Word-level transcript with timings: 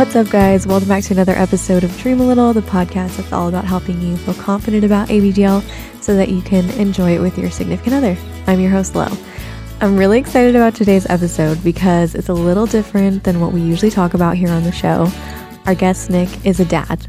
What's 0.00 0.16
up, 0.16 0.30
guys? 0.30 0.66
Welcome 0.66 0.88
back 0.88 1.04
to 1.04 1.12
another 1.12 1.34
episode 1.34 1.84
of 1.84 1.94
Dream 1.98 2.20
a 2.20 2.26
Little, 2.26 2.54
the 2.54 2.62
podcast 2.62 3.18
that's 3.18 3.34
all 3.34 3.48
about 3.48 3.66
helping 3.66 4.00
you 4.00 4.16
feel 4.16 4.32
confident 4.32 4.82
about 4.82 5.08
ABDL 5.08 5.62
so 6.02 6.16
that 6.16 6.30
you 6.30 6.40
can 6.40 6.70
enjoy 6.80 7.16
it 7.16 7.20
with 7.20 7.36
your 7.36 7.50
significant 7.50 7.96
other. 7.96 8.16
I'm 8.46 8.60
your 8.60 8.70
host, 8.70 8.94
Lo. 8.94 9.08
I'm 9.82 9.98
really 9.98 10.18
excited 10.18 10.56
about 10.56 10.74
today's 10.74 11.04
episode 11.10 11.62
because 11.62 12.14
it's 12.14 12.30
a 12.30 12.32
little 12.32 12.64
different 12.64 13.24
than 13.24 13.40
what 13.40 13.52
we 13.52 13.60
usually 13.60 13.90
talk 13.90 14.14
about 14.14 14.38
here 14.38 14.48
on 14.48 14.62
the 14.62 14.72
show. 14.72 15.06
Our 15.66 15.74
guest, 15.74 16.08
Nick, 16.08 16.46
is 16.46 16.60
a 16.60 16.64
dad, 16.64 17.06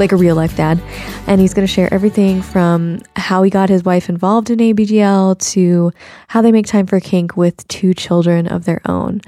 like 0.00 0.10
a 0.10 0.16
real 0.16 0.34
life 0.34 0.56
dad, 0.56 0.82
and 1.28 1.40
he's 1.40 1.54
going 1.54 1.64
to 1.64 1.72
share 1.72 1.94
everything 1.94 2.42
from 2.42 3.02
how 3.14 3.44
he 3.44 3.50
got 3.50 3.68
his 3.68 3.84
wife 3.84 4.08
involved 4.08 4.50
in 4.50 4.58
ABDL 4.58 5.38
to 5.52 5.92
how 6.26 6.42
they 6.42 6.50
make 6.50 6.66
time 6.66 6.88
for 6.88 6.98
kink 6.98 7.36
with 7.36 7.68
two 7.68 7.94
children 7.94 8.48
of 8.48 8.64
their 8.64 8.80
own. 8.84 9.20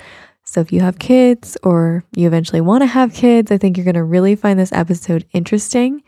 So, 0.54 0.60
if 0.60 0.72
you 0.72 0.82
have 0.82 1.00
kids 1.00 1.56
or 1.64 2.04
you 2.14 2.28
eventually 2.28 2.60
want 2.60 2.82
to 2.82 2.86
have 2.86 3.12
kids, 3.12 3.50
I 3.50 3.58
think 3.58 3.76
you're 3.76 3.82
going 3.82 3.94
to 3.94 4.04
really 4.04 4.36
find 4.36 4.56
this 4.56 4.70
episode 4.70 5.26
interesting. 5.32 6.04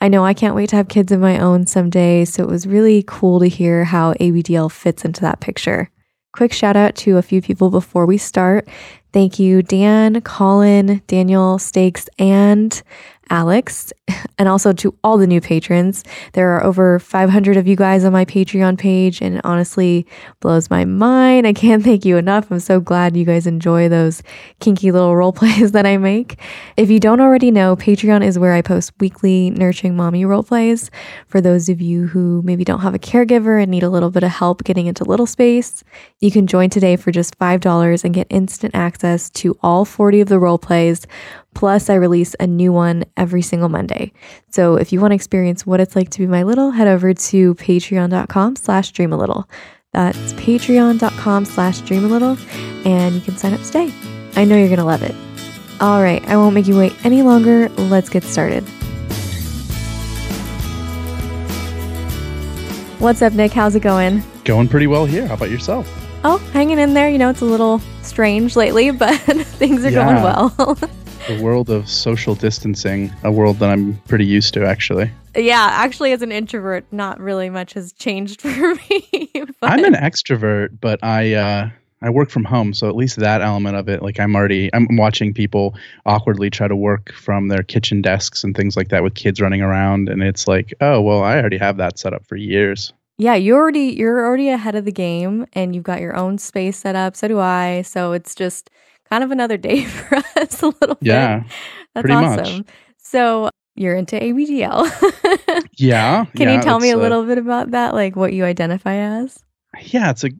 I 0.00 0.08
know 0.08 0.24
I 0.24 0.32
can't 0.32 0.54
wait 0.54 0.70
to 0.70 0.76
have 0.76 0.88
kids 0.88 1.12
of 1.12 1.20
my 1.20 1.38
own 1.38 1.66
someday, 1.66 2.24
so 2.24 2.42
it 2.42 2.48
was 2.48 2.66
really 2.66 3.04
cool 3.06 3.40
to 3.40 3.46
hear 3.46 3.84
how 3.84 4.14
ABDL 4.14 4.72
fits 4.72 5.04
into 5.04 5.20
that 5.20 5.40
picture. 5.40 5.90
Quick 6.32 6.54
shout 6.54 6.76
out 6.76 6.94
to 6.94 7.18
a 7.18 7.22
few 7.22 7.42
people 7.42 7.68
before 7.68 8.06
we 8.06 8.16
start. 8.16 8.66
Thank 9.12 9.38
you, 9.38 9.60
Dan, 9.60 10.22
Colin, 10.22 11.02
Daniel, 11.06 11.58
Stakes, 11.58 12.08
and 12.18 12.82
Alex, 13.28 13.92
and 14.38 14.48
also 14.48 14.72
to 14.72 14.94
all 15.02 15.18
the 15.18 15.26
new 15.26 15.40
patrons. 15.40 16.04
There 16.32 16.50
are 16.50 16.64
over 16.64 16.98
500 16.98 17.56
of 17.56 17.66
you 17.66 17.76
guys 17.76 18.04
on 18.04 18.12
my 18.12 18.24
Patreon 18.24 18.78
page, 18.78 19.20
and 19.20 19.36
it 19.36 19.40
honestly 19.44 20.06
blows 20.40 20.70
my 20.70 20.84
mind. 20.84 21.46
I 21.46 21.52
can't 21.52 21.82
thank 21.90 22.04
you 22.04 22.16
enough. 22.16 22.50
I'm 22.50 22.60
so 22.60 22.80
glad 22.80 23.16
you 23.16 23.24
guys 23.24 23.46
enjoy 23.46 23.88
those 23.88 24.22
kinky 24.60 24.92
little 24.92 25.16
role 25.16 25.32
plays 25.40 25.72
that 25.72 25.86
I 25.86 25.96
make. 25.96 26.38
If 26.76 26.90
you 26.90 27.00
don't 27.00 27.20
already 27.20 27.50
know, 27.50 27.76
Patreon 27.76 28.24
is 28.24 28.38
where 28.38 28.54
I 28.54 28.62
post 28.62 28.92
weekly 29.00 29.50
nurturing 29.50 29.96
mommy 29.96 30.24
role 30.24 30.42
plays 30.42 30.90
for 31.26 31.40
those 31.40 31.68
of 31.68 31.80
you 31.80 32.06
who 32.06 32.42
maybe 32.42 32.64
don't 32.64 32.80
have 32.80 32.94
a 32.94 32.98
caregiver 32.98 33.60
and 33.60 33.70
need 33.70 33.82
a 33.82 33.90
little 33.90 34.10
bit 34.10 34.22
of 34.22 34.30
help 34.30 34.64
getting 34.64 34.86
into 34.86 35.04
little 35.04 35.26
space. 35.26 35.82
You 36.20 36.30
can 36.30 36.46
join 36.46 36.70
today 36.70 36.96
for 36.96 37.10
just 37.10 37.38
$5 37.38 38.04
and 38.04 38.14
get 38.14 38.26
instant 38.30 38.74
access 38.74 39.30
to 39.30 39.58
all 39.62 39.84
40 39.84 40.20
of 40.22 40.28
the 40.28 40.38
role 40.38 40.58
plays 40.58 41.06
Plus, 41.54 41.90
I 41.90 41.94
release 41.94 42.34
a 42.38 42.46
new 42.46 42.72
one 42.72 43.04
every 43.16 43.42
single 43.42 43.68
Monday. 43.68 43.99
So 44.50 44.76
if 44.76 44.92
you 44.92 45.00
want 45.00 45.12
to 45.12 45.14
experience 45.16 45.66
what 45.66 45.80
it's 45.80 45.96
like 45.96 46.10
to 46.10 46.18
be 46.18 46.26
my 46.26 46.42
little, 46.42 46.70
head 46.70 46.88
over 46.88 47.12
to 47.12 47.54
patreon.com 47.54 48.56
slash 48.56 48.92
dream 48.92 49.12
a 49.12 49.16
little. 49.16 49.48
That's 49.92 50.32
patreon.com 50.34 51.44
slash 51.44 51.80
dream 51.80 52.04
a 52.04 52.08
little, 52.08 52.36
and 52.84 53.14
you 53.14 53.20
can 53.20 53.36
sign 53.36 53.54
up 53.54 53.62
today. 53.62 53.92
I 54.36 54.44
know 54.44 54.56
you're 54.56 54.68
going 54.68 54.78
to 54.78 54.84
love 54.84 55.02
it. 55.02 55.14
All 55.80 56.02
right, 56.02 56.26
I 56.28 56.36
won't 56.36 56.54
make 56.54 56.66
you 56.66 56.76
wait 56.76 56.94
any 57.04 57.22
longer. 57.22 57.68
Let's 57.70 58.08
get 58.08 58.22
started. 58.22 58.62
What's 63.00 63.22
up, 63.22 63.32
Nick? 63.32 63.52
How's 63.52 63.74
it 63.74 63.80
going? 63.80 64.22
Going 64.44 64.68
pretty 64.68 64.86
well 64.86 65.06
here. 65.06 65.26
How 65.26 65.34
about 65.34 65.50
yourself? 65.50 65.88
Oh, 66.22 66.36
hanging 66.52 66.78
in 66.78 66.92
there. 66.92 67.08
You 67.08 67.16
know, 67.16 67.30
it's 67.30 67.40
a 67.40 67.46
little 67.46 67.80
strange 68.02 68.56
lately, 68.56 68.90
but 68.90 69.16
things 69.16 69.84
are 69.84 69.90
yeah. 69.90 70.04
going 70.04 70.22
well. 70.22 70.78
the 71.36 71.42
world 71.42 71.70
of 71.70 71.88
social 71.88 72.34
distancing, 72.34 73.12
a 73.22 73.30
world 73.30 73.58
that 73.60 73.70
I'm 73.70 73.94
pretty 74.08 74.26
used 74.26 74.52
to, 74.54 74.66
actually. 74.66 75.10
Yeah, 75.36 75.68
actually, 75.70 76.10
as 76.10 76.22
an 76.22 76.32
introvert, 76.32 76.84
not 76.90 77.20
really 77.20 77.48
much 77.50 77.74
has 77.74 77.92
changed 77.92 78.40
for 78.40 78.74
me. 78.74 79.30
but... 79.32 79.54
I'm 79.62 79.84
an 79.84 79.94
extrovert, 79.94 80.78
but 80.80 80.98
I 81.04 81.34
uh, 81.34 81.70
I 82.02 82.10
work 82.10 82.30
from 82.30 82.44
home, 82.44 82.74
so 82.74 82.88
at 82.88 82.96
least 82.96 83.16
that 83.16 83.42
element 83.42 83.76
of 83.76 83.88
it, 83.88 84.02
like 84.02 84.18
I'm 84.18 84.34
already 84.34 84.70
I'm 84.74 84.88
watching 84.96 85.32
people 85.32 85.76
awkwardly 86.04 86.50
try 86.50 86.66
to 86.66 86.74
work 86.74 87.12
from 87.12 87.46
their 87.46 87.62
kitchen 87.62 88.02
desks 88.02 88.42
and 88.42 88.56
things 88.56 88.76
like 88.76 88.88
that 88.88 89.04
with 89.04 89.14
kids 89.14 89.40
running 89.40 89.62
around, 89.62 90.08
and 90.08 90.22
it's 90.22 90.48
like, 90.48 90.74
oh 90.80 91.00
well, 91.00 91.22
I 91.22 91.38
already 91.38 91.58
have 91.58 91.76
that 91.76 91.98
set 91.98 92.12
up 92.12 92.26
for 92.26 92.34
years. 92.34 92.92
Yeah, 93.18 93.34
you 93.36 93.54
already 93.54 93.94
you're 93.96 94.24
already 94.26 94.48
ahead 94.48 94.74
of 94.74 94.84
the 94.84 94.92
game, 94.92 95.46
and 95.52 95.76
you've 95.76 95.84
got 95.84 96.00
your 96.00 96.16
own 96.16 96.38
space 96.38 96.78
set 96.78 96.96
up. 96.96 97.14
So 97.14 97.28
do 97.28 97.38
I. 97.38 97.82
So 97.82 98.12
it's 98.12 98.34
just 98.34 98.68
kind 99.10 99.24
of 99.24 99.30
another 99.30 99.56
day 99.56 99.84
for 99.86 100.16
us 100.36 100.62
a 100.62 100.68
little 100.80 100.98
yeah, 101.00 101.40
bit. 101.40 101.52
That's 101.94 102.04
pretty 102.04 102.24
awesome. 102.24 102.56
Much. 102.58 102.66
So 102.98 103.50
you're 103.74 103.96
into 103.96 104.16
ABDL. 104.16 105.64
yeah. 105.76 106.24
Can 106.36 106.48
yeah, 106.48 106.56
you 106.56 106.62
tell 106.62 106.80
me 106.80 106.90
a 106.90 106.96
little 106.96 107.22
uh, 107.22 107.26
bit 107.26 107.38
about 107.38 107.72
that? 107.72 107.94
Like 107.94 108.16
what 108.16 108.32
you 108.32 108.44
identify 108.44 108.94
as? 108.94 109.42
Yeah, 109.82 110.10
it's 110.10 110.24
a 110.24 110.30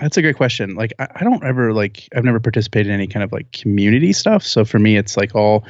that's 0.00 0.16
a 0.16 0.22
great 0.22 0.36
question. 0.36 0.74
Like 0.74 0.92
I, 0.98 1.08
I, 1.16 1.24
don't 1.24 1.44
ever 1.44 1.72
like 1.72 2.08
I've 2.14 2.24
never 2.24 2.40
participated 2.40 2.88
in 2.88 2.94
any 2.94 3.06
kind 3.06 3.22
of 3.22 3.32
like 3.32 3.50
community 3.52 4.12
stuff. 4.12 4.42
So 4.42 4.64
for 4.64 4.78
me, 4.78 4.96
it's 4.96 5.16
like 5.16 5.34
all 5.34 5.64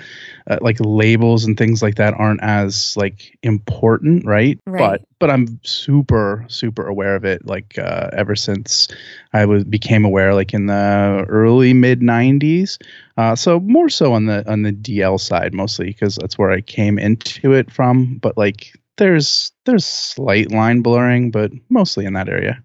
uh, 0.48 0.58
like 0.60 0.78
labels 0.80 1.44
and 1.44 1.56
things 1.56 1.82
like 1.82 1.96
that 1.96 2.14
aren't 2.14 2.42
as 2.42 2.96
like 2.96 3.38
important, 3.42 4.26
right? 4.26 4.58
right? 4.66 5.00
But 5.00 5.08
but 5.18 5.30
I'm 5.30 5.60
super 5.62 6.44
super 6.48 6.86
aware 6.86 7.14
of 7.14 7.24
it. 7.24 7.46
Like 7.46 7.78
uh, 7.78 8.10
ever 8.12 8.34
since 8.34 8.88
I 9.32 9.46
was 9.46 9.64
became 9.64 10.04
aware, 10.04 10.34
like 10.34 10.52
in 10.52 10.66
the 10.66 11.24
early 11.28 11.72
mid 11.72 12.00
'90s. 12.00 12.78
Uh, 13.16 13.36
so 13.36 13.60
more 13.60 13.88
so 13.88 14.12
on 14.14 14.26
the 14.26 14.50
on 14.50 14.62
the 14.62 14.72
DL 14.72 15.20
side 15.20 15.54
mostly 15.54 15.86
because 15.86 16.16
that's 16.16 16.38
where 16.38 16.50
I 16.50 16.60
came 16.60 16.98
into 16.98 17.52
it 17.52 17.70
from. 17.70 18.16
But 18.16 18.36
like 18.36 18.72
there's 18.96 19.52
there's 19.66 19.86
slight 19.86 20.50
line 20.50 20.82
blurring, 20.82 21.30
but 21.30 21.52
mostly 21.68 22.06
in 22.06 22.14
that 22.14 22.28
area. 22.28 22.62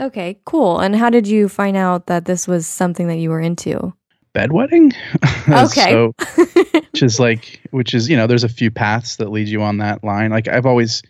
Okay, 0.00 0.38
cool. 0.44 0.78
And 0.78 0.94
how 0.94 1.10
did 1.10 1.26
you 1.26 1.48
find 1.48 1.76
out 1.76 2.06
that 2.06 2.24
this 2.24 2.46
was 2.46 2.66
something 2.66 3.08
that 3.08 3.18
you 3.18 3.30
were 3.30 3.40
into? 3.40 3.92
Bedwetting. 4.34 4.94
Okay. 5.48 5.90
so, 5.90 6.12
which 6.92 7.02
is 7.02 7.18
like, 7.18 7.58
which 7.70 7.94
is, 7.94 8.10
you 8.10 8.16
know, 8.18 8.26
there's 8.26 8.44
a 8.44 8.50
few 8.50 8.70
paths 8.70 9.16
that 9.16 9.30
lead 9.30 9.48
you 9.48 9.62
on 9.62 9.78
that 9.78 10.04
line. 10.04 10.30
Like, 10.30 10.46
I've 10.46 10.66
always 10.66 11.02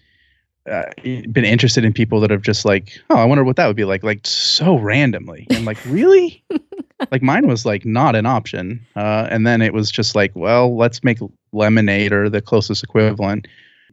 uh, 0.71 0.85
been 1.03 1.45
interested 1.45 1.85
in 1.85 1.93
people 1.93 2.21
that 2.21 2.31
have 2.31 2.43
just 2.43 2.65
like, 2.65 3.01
oh, 3.11 3.17
I 3.17 3.25
wonder 3.25 3.43
what 3.43 3.57
that 3.57 3.67
would 3.67 3.75
be 3.75 3.85
like, 3.85 4.05
like 4.05 4.25
so 4.25 4.79
randomly. 4.79 5.49
And 5.51 5.65
like, 5.65 5.85
really? 5.87 6.45
like, 7.11 7.21
mine 7.21 7.49
was 7.49 7.67
like 7.67 7.85
not 7.85 8.15
an 8.15 8.27
option. 8.27 8.87
Uh, 8.95 9.27
and 9.29 9.45
then 9.45 9.61
it 9.61 9.75
was 9.75 9.91
just 9.91 10.15
like, 10.15 10.31
well, 10.37 10.77
let's 10.77 11.03
make 11.03 11.19
lemonade 11.53 12.13
or 12.13 12.31
the 12.31 12.41
closest 12.41 12.85
equivalent, 12.85 13.49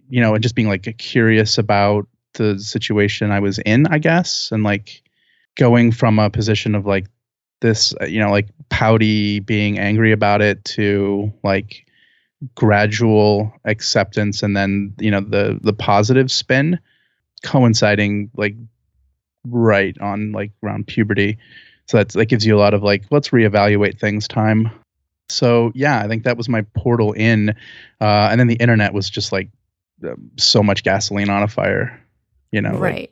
you 0.10 0.22
know, 0.22 0.36
and 0.36 0.44
just 0.44 0.54
being 0.54 0.68
like 0.68 0.96
curious 1.00 1.58
about 1.58 2.08
the 2.36 2.60
situation 2.60 3.32
I 3.32 3.40
was 3.40 3.60
in, 3.60 3.88
I 3.88 3.98
guess, 3.98 4.52
and 4.52 4.64
like 4.64 5.02
going 5.56 5.92
from 5.92 6.20
a 6.20 6.30
position 6.30 6.76
of 6.76 6.86
like 6.86 7.08
this, 7.62 7.94
uh, 8.00 8.06
you 8.06 8.20
know, 8.20 8.30
like 8.30 8.50
pouty, 8.70 9.40
being 9.40 9.80
angry 9.80 10.12
about 10.12 10.42
it 10.42 10.64
to 10.66 11.34
like 11.44 11.86
gradual 12.54 13.54
acceptance 13.64 14.44
and 14.44 14.56
then 14.56 14.94
you 15.00 15.10
know 15.10 15.22
the 15.22 15.58
the 15.62 15.74
positive 15.74 16.30
spin 16.30 16.78
coinciding 17.44 18.30
like 18.36 18.56
right 19.48 19.98
on 20.00 20.32
like 20.32 20.52
around 20.64 20.88
puberty. 20.88 21.38
So 21.88 21.98
that's 21.98 22.14
that 22.16 22.26
gives 22.26 22.46
you 22.46 22.56
a 22.56 22.60
lot 22.60 22.74
of 22.74 22.84
like 22.84 23.06
let's 23.10 23.30
reevaluate 23.30 24.00
things 24.00 24.28
time. 24.28 24.70
So 25.30 25.72
yeah 25.74 26.00
i 26.00 26.08
think 26.08 26.24
that 26.24 26.38
was 26.38 26.48
my 26.48 26.62
portal 26.76 27.12
in 27.14 27.50
uh, 28.00 28.28
and 28.30 28.40
then 28.40 28.48
the 28.48 28.56
internet 28.56 28.94
was 28.94 29.10
just 29.10 29.32
like 29.32 29.50
um, 30.04 30.30
so 30.38 30.62
much 30.62 30.84
gasoline 30.84 31.30
on 31.30 31.42
a 31.42 31.48
fire 31.48 32.05
you 32.52 32.62
know 32.62 32.78
right. 32.78 33.12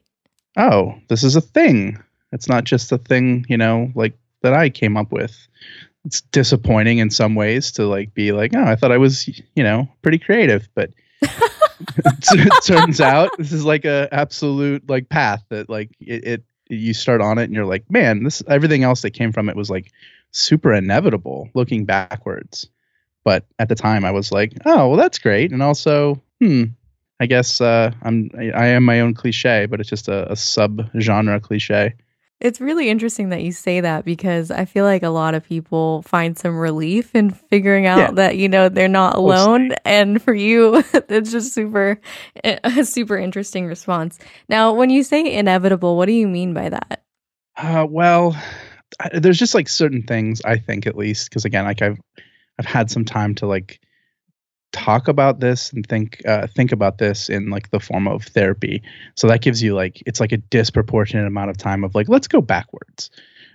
Like, 0.55 0.65
oh 0.71 0.95
this 1.07 1.23
is 1.23 1.35
a 1.35 1.41
thing. 1.41 2.01
It's 2.31 2.47
not 2.47 2.63
just 2.63 2.91
a 2.91 2.97
thing 2.97 3.45
you 3.49 3.57
know 3.57 3.91
like 3.95 4.17
that 4.41 4.53
i 4.53 4.69
came 4.69 4.97
up 4.97 5.11
with. 5.11 5.47
It's 6.05 6.19
disappointing 6.19 6.97
in 6.97 7.09
some 7.09 7.35
ways 7.35 7.71
to 7.73 7.85
like 7.85 8.13
be 8.13 8.31
like 8.31 8.53
oh 8.55 8.63
i 8.63 8.75
thought 8.75 8.91
i 8.91 8.97
was 8.97 9.27
you 9.55 9.63
know 9.63 9.87
pretty 10.01 10.19
creative 10.19 10.67
but 10.75 10.91
it 11.21 12.63
turns 12.65 12.99
out 12.99 13.31
this 13.37 13.51
is 13.51 13.65
like 13.65 13.85
a 13.85 14.09
absolute 14.11 14.87
like 14.89 15.09
path 15.09 15.43
that 15.49 15.69
like 15.69 15.91
it, 15.99 16.25
it 16.25 16.43
you 16.69 16.93
start 16.93 17.21
on 17.21 17.37
it 17.37 17.45
and 17.45 17.53
you're 17.53 17.65
like 17.65 17.89
man 17.89 18.23
this 18.23 18.43
everything 18.47 18.83
else 18.83 19.01
that 19.01 19.11
came 19.11 19.31
from 19.31 19.49
it 19.49 19.55
was 19.55 19.69
like 19.69 19.91
super 20.31 20.73
inevitable 20.73 21.49
looking 21.53 21.85
backwards. 21.85 22.67
But 23.23 23.45
at 23.59 23.69
the 23.69 23.75
time 23.75 24.03
i 24.03 24.11
was 24.11 24.31
like 24.31 24.53
oh 24.65 24.89
well 24.89 24.97
that's 24.97 25.19
great. 25.19 25.51
And 25.51 25.63
also 25.63 26.21
hmm 26.41 26.65
I 27.23 27.25
guess 27.25 27.61
uh, 27.61 27.93
I'm 28.01 28.29
I 28.35 28.67
am 28.67 28.83
my 28.83 28.99
own 28.99 29.13
cliche, 29.13 29.65
but 29.65 29.79
it's 29.79 29.89
just 29.89 30.09
a, 30.09 30.29
a 30.29 30.35
sub 30.35 30.89
genre 30.99 31.39
cliche. 31.39 31.93
It's 32.41 32.59
really 32.59 32.89
interesting 32.89 33.29
that 33.29 33.43
you 33.43 33.53
say 33.53 33.79
that 33.79 34.03
because 34.03 34.51
I 34.51 34.65
feel 34.65 34.83
like 34.83 35.03
a 35.03 35.09
lot 35.09 35.33
of 35.33 35.45
people 35.45 36.01
find 36.01 36.37
some 36.37 36.57
relief 36.57 37.15
in 37.15 37.29
figuring 37.29 37.85
out 37.85 37.97
yeah. 37.97 38.11
that 38.11 38.35
you 38.35 38.49
know 38.49 38.67
they're 38.67 38.89
not 38.89 39.15
alone, 39.15 39.71
and 39.85 40.21
for 40.21 40.33
you, 40.33 40.83
it's 40.93 41.31
just 41.31 41.53
super 41.53 42.01
a 42.43 42.83
super 42.83 43.17
interesting 43.17 43.67
response. 43.67 44.19
Now, 44.49 44.73
when 44.73 44.89
you 44.89 45.01
say 45.01 45.33
inevitable, 45.33 45.95
what 45.95 46.07
do 46.07 46.11
you 46.11 46.27
mean 46.27 46.53
by 46.53 46.67
that? 46.67 47.05
Uh, 47.55 47.87
well, 47.89 48.35
I, 48.99 49.17
there's 49.17 49.39
just 49.39 49.55
like 49.55 49.69
certain 49.69 50.03
things 50.03 50.41
I 50.43 50.57
think 50.57 50.87
at 50.87 50.97
least 50.97 51.29
because 51.29 51.45
again, 51.45 51.63
like 51.63 51.81
I've 51.81 52.01
I've 52.59 52.65
had 52.65 52.91
some 52.91 53.05
time 53.05 53.35
to 53.35 53.47
like 53.47 53.79
talk 54.73 55.07
about 55.07 55.39
this 55.39 55.71
and 55.71 55.87
think 55.87 56.21
uh, 56.27 56.47
think 56.47 56.73
about 56.73 56.97
this 56.97 57.29
in 57.29 57.49
like 57.49 57.69
the 57.71 57.79
form 57.79 58.07
of 58.07 58.23
therapy. 58.25 58.81
So 59.15 59.27
that 59.27 59.41
gives 59.41 59.63
you 59.63 59.75
like 59.75 60.03
it's 60.05 60.19
like 60.19 60.33
a 60.33 60.37
disproportionate 60.37 61.25
amount 61.27 61.51
of 61.51 61.57
time 61.57 61.85
of 61.85 61.95
like 61.95 62.09
let's 62.09 62.27
go 62.27 62.41
backwards. 62.41 63.09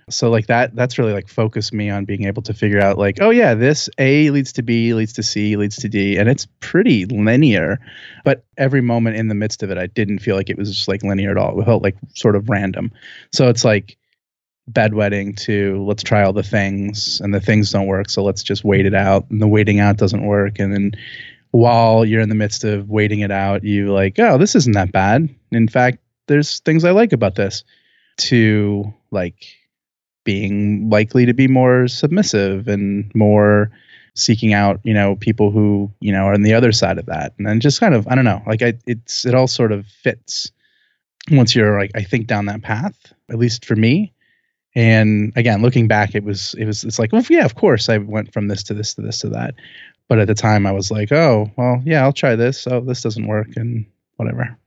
so 0.09 0.29
like 0.31 0.47
that 0.47 0.75
that's 0.75 0.97
really 0.97 1.13
like 1.13 1.27
focused 1.27 1.71
me 1.73 1.89
on 1.89 2.05
being 2.05 2.25
able 2.25 2.41
to 2.41 2.53
figure 2.53 2.81
out 2.81 2.97
like 2.97 3.17
oh 3.21 3.29
yeah 3.29 3.53
this 3.53 3.89
a 3.99 4.31
leads 4.31 4.51
to 4.53 4.63
b 4.63 4.93
leads 4.95 5.13
to 5.13 5.21
c 5.21 5.55
leads 5.55 5.75
to 5.75 5.87
d 5.87 6.17
and 6.17 6.27
it's 6.29 6.47
pretty 6.61 7.05
linear 7.05 7.77
but 8.25 8.43
every 8.57 8.81
moment 8.81 9.15
in 9.15 9.27
the 9.27 9.35
midst 9.35 9.61
of 9.61 9.69
it 9.69 9.77
i 9.77 9.85
didn't 9.85 10.19
feel 10.19 10.35
like 10.35 10.49
it 10.49 10.57
was 10.57 10.69
just 10.73 10.87
like 10.87 11.03
linear 11.03 11.29
at 11.29 11.37
all 11.37 11.61
it 11.61 11.65
felt 11.65 11.83
like 11.83 11.95
sort 12.15 12.35
of 12.35 12.49
random 12.49 12.91
so 13.31 13.49
it's 13.49 13.63
like 13.63 13.98
bedwetting 14.71 15.35
to 15.35 15.83
let's 15.83 16.03
try 16.03 16.23
all 16.23 16.33
the 16.33 16.43
things 16.43 17.19
and 17.21 17.33
the 17.33 17.39
things 17.39 17.71
don't 17.71 17.87
work 17.87 18.09
so 18.09 18.23
let's 18.23 18.43
just 18.43 18.63
wait 18.63 18.85
it 18.85 18.93
out. 18.93 19.29
And 19.29 19.41
the 19.41 19.47
waiting 19.47 19.79
out 19.79 19.97
doesn't 19.97 20.25
work 20.25 20.59
and 20.59 20.73
then 20.73 20.91
while 21.51 22.05
you're 22.05 22.21
in 22.21 22.29
the 22.29 22.35
midst 22.35 22.63
of 22.63 22.89
waiting 22.89 23.21
it 23.21 23.31
out 23.31 23.63
you 23.63 23.91
like 23.91 24.19
oh 24.19 24.37
this 24.37 24.55
isn't 24.55 24.73
that 24.73 24.91
bad. 24.91 25.33
In 25.51 25.67
fact 25.67 25.99
there's 26.27 26.59
things 26.59 26.83
i 26.85 26.91
like 26.91 27.13
about 27.13 27.35
this. 27.35 27.63
To 28.17 28.93
like 29.11 29.45
being 30.25 30.89
likely 30.89 31.25
to 31.25 31.33
be 31.33 31.47
more 31.47 31.87
submissive 31.87 32.67
and 32.67 33.09
more 33.15 33.71
seeking 34.13 34.53
out 34.53 34.81
you 34.83 34.93
know 34.93 35.15
people 35.15 35.49
who 35.51 35.89
you 36.01 36.11
know 36.11 36.25
are 36.25 36.33
on 36.33 36.41
the 36.41 36.53
other 36.53 36.71
side 36.71 36.97
of 36.97 37.05
that. 37.05 37.33
And 37.37 37.47
then 37.47 37.59
just 37.59 37.79
kind 37.79 37.95
of 37.95 38.07
i 38.07 38.15
don't 38.15 38.25
know 38.25 38.43
like 38.45 38.61
I, 38.61 38.73
it's 38.85 39.25
it 39.25 39.33
all 39.33 39.47
sort 39.47 39.71
of 39.71 39.87
fits 39.87 40.51
once 41.31 41.55
you're 41.55 41.79
like 41.79 41.91
i 41.95 42.03
think 42.03 42.27
down 42.27 42.45
that 42.45 42.61
path 42.61 43.13
at 43.29 43.37
least 43.37 43.65
for 43.65 43.75
me 43.75 44.13
and 44.75 45.33
again 45.35 45.61
looking 45.61 45.87
back 45.87 46.13
it 46.13 46.23
was 46.23 46.53
it 46.57 46.65
was 46.65 46.83
it's 46.83 46.99
like 46.99 47.11
well 47.11 47.25
yeah 47.29 47.45
of 47.45 47.55
course 47.55 47.89
i 47.89 47.97
went 47.97 48.31
from 48.31 48.47
this 48.47 48.61
to 48.63 48.73
this 48.73 48.93
to 48.93 49.01
this 49.01 49.19
to 49.19 49.29
that. 49.29 49.55
But 50.07 50.19
at 50.19 50.27
the 50.27 50.35
time 50.35 50.65
i 50.65 50.71
was 50.71 50.91
like 50.91 51.11
oh 51.11 51.51
well 51.57 51.81
yeah 51.85 52.03
i'll 52.03 52.13
try 52.13 52.35
this. 52.35 52.67
Oh 52.67 52.81
this 52.81 53.01
doesn't 53.01 53.27
work 53.27 53.55
and 53.55 53.85
whatever. 54.17 54.57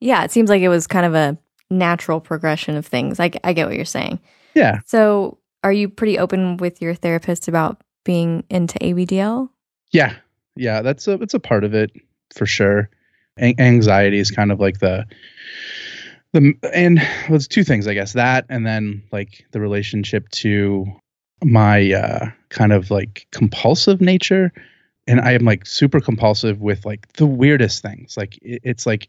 Yeah 0.00 0.24
it 0.24 0.30
seems 0.30 0.50
like 0.50 0.62
it 0.62 0.68
was 0.68 0.86
kind 0.86 1.06
of 1.06 1.14
a 1.14 1.38
natural 1.70 2.20
progression 2.20 2.76
of 2.76 2.86
things. 2.86 3.18
I, 3.18 3.30
I 3.44 3.52
get 3.52 3.66
what 3.66 3.76
you're 3.76 3.84
saying. 3.84 4.20
Yeah. 4.54 4.80
So 4.86 5.38
are 5.64 5.72
you 5.72 5.88
pretty 5.88 6.18
open 6.18 6.56
with 6.58 6.82
your 6.82 6.94
therapist 6.94 7.48
about 7.48 7.82
being 8.04 8.44
into 8.50 8.78
abdl 8.80 9.48
yeah. 9.92 10.14
Yeah 10.56 10.82
that's 10.82 11.06
a 11.08 11.14
it's 11.22 11.34
a 11.34 11.40
part 11.40 11.64
of 11.64 11.74
it 11.74 11.92
for 12.34 12.46
sure. 12.46 12.90
A- 13.38 13.54
anxiety 13.58 14.18
is 14.18 14.30
kind 14.30 14.52
of 14.52 14.60
like 14.60 14.80
the 14.80 15.06
the 16.32 16.54
and 16.72 16.98
well, 17.28 17.36
it's 17.36 17.46
two 17.46 17.64
things 17.64 17.86
i 17.86 17.94
guess 17.94 18.14
that 18.14 18.46
and 18.48 18.66
then 18.66 19.02
like 19.12 19.44
the 19.52 19.60
relationship 19.60 20.28
to 20.30 20.86
my 21.44 21.92
uh 21.92 22.30
kind 22.50 22.72
of 22.72 22.90
like 22.90 23.26
compulsive 23.32 24.00
nature. 24.00 24.52
And 25.06 25.20
i 25.20 25.32
am 25.32 25.44
like 25.44 25.66
super 25.66 26.00
compulsive 26.00 26.60
with 26.60 26.84
like 26.86 27.12
the 27.14 27.26
weirdest 27.26 27.82
things. 27.82 28.16
Like 28.16 28.38
it, 28.42 28.60
it's 28.62 28.86
like 28.86 29.08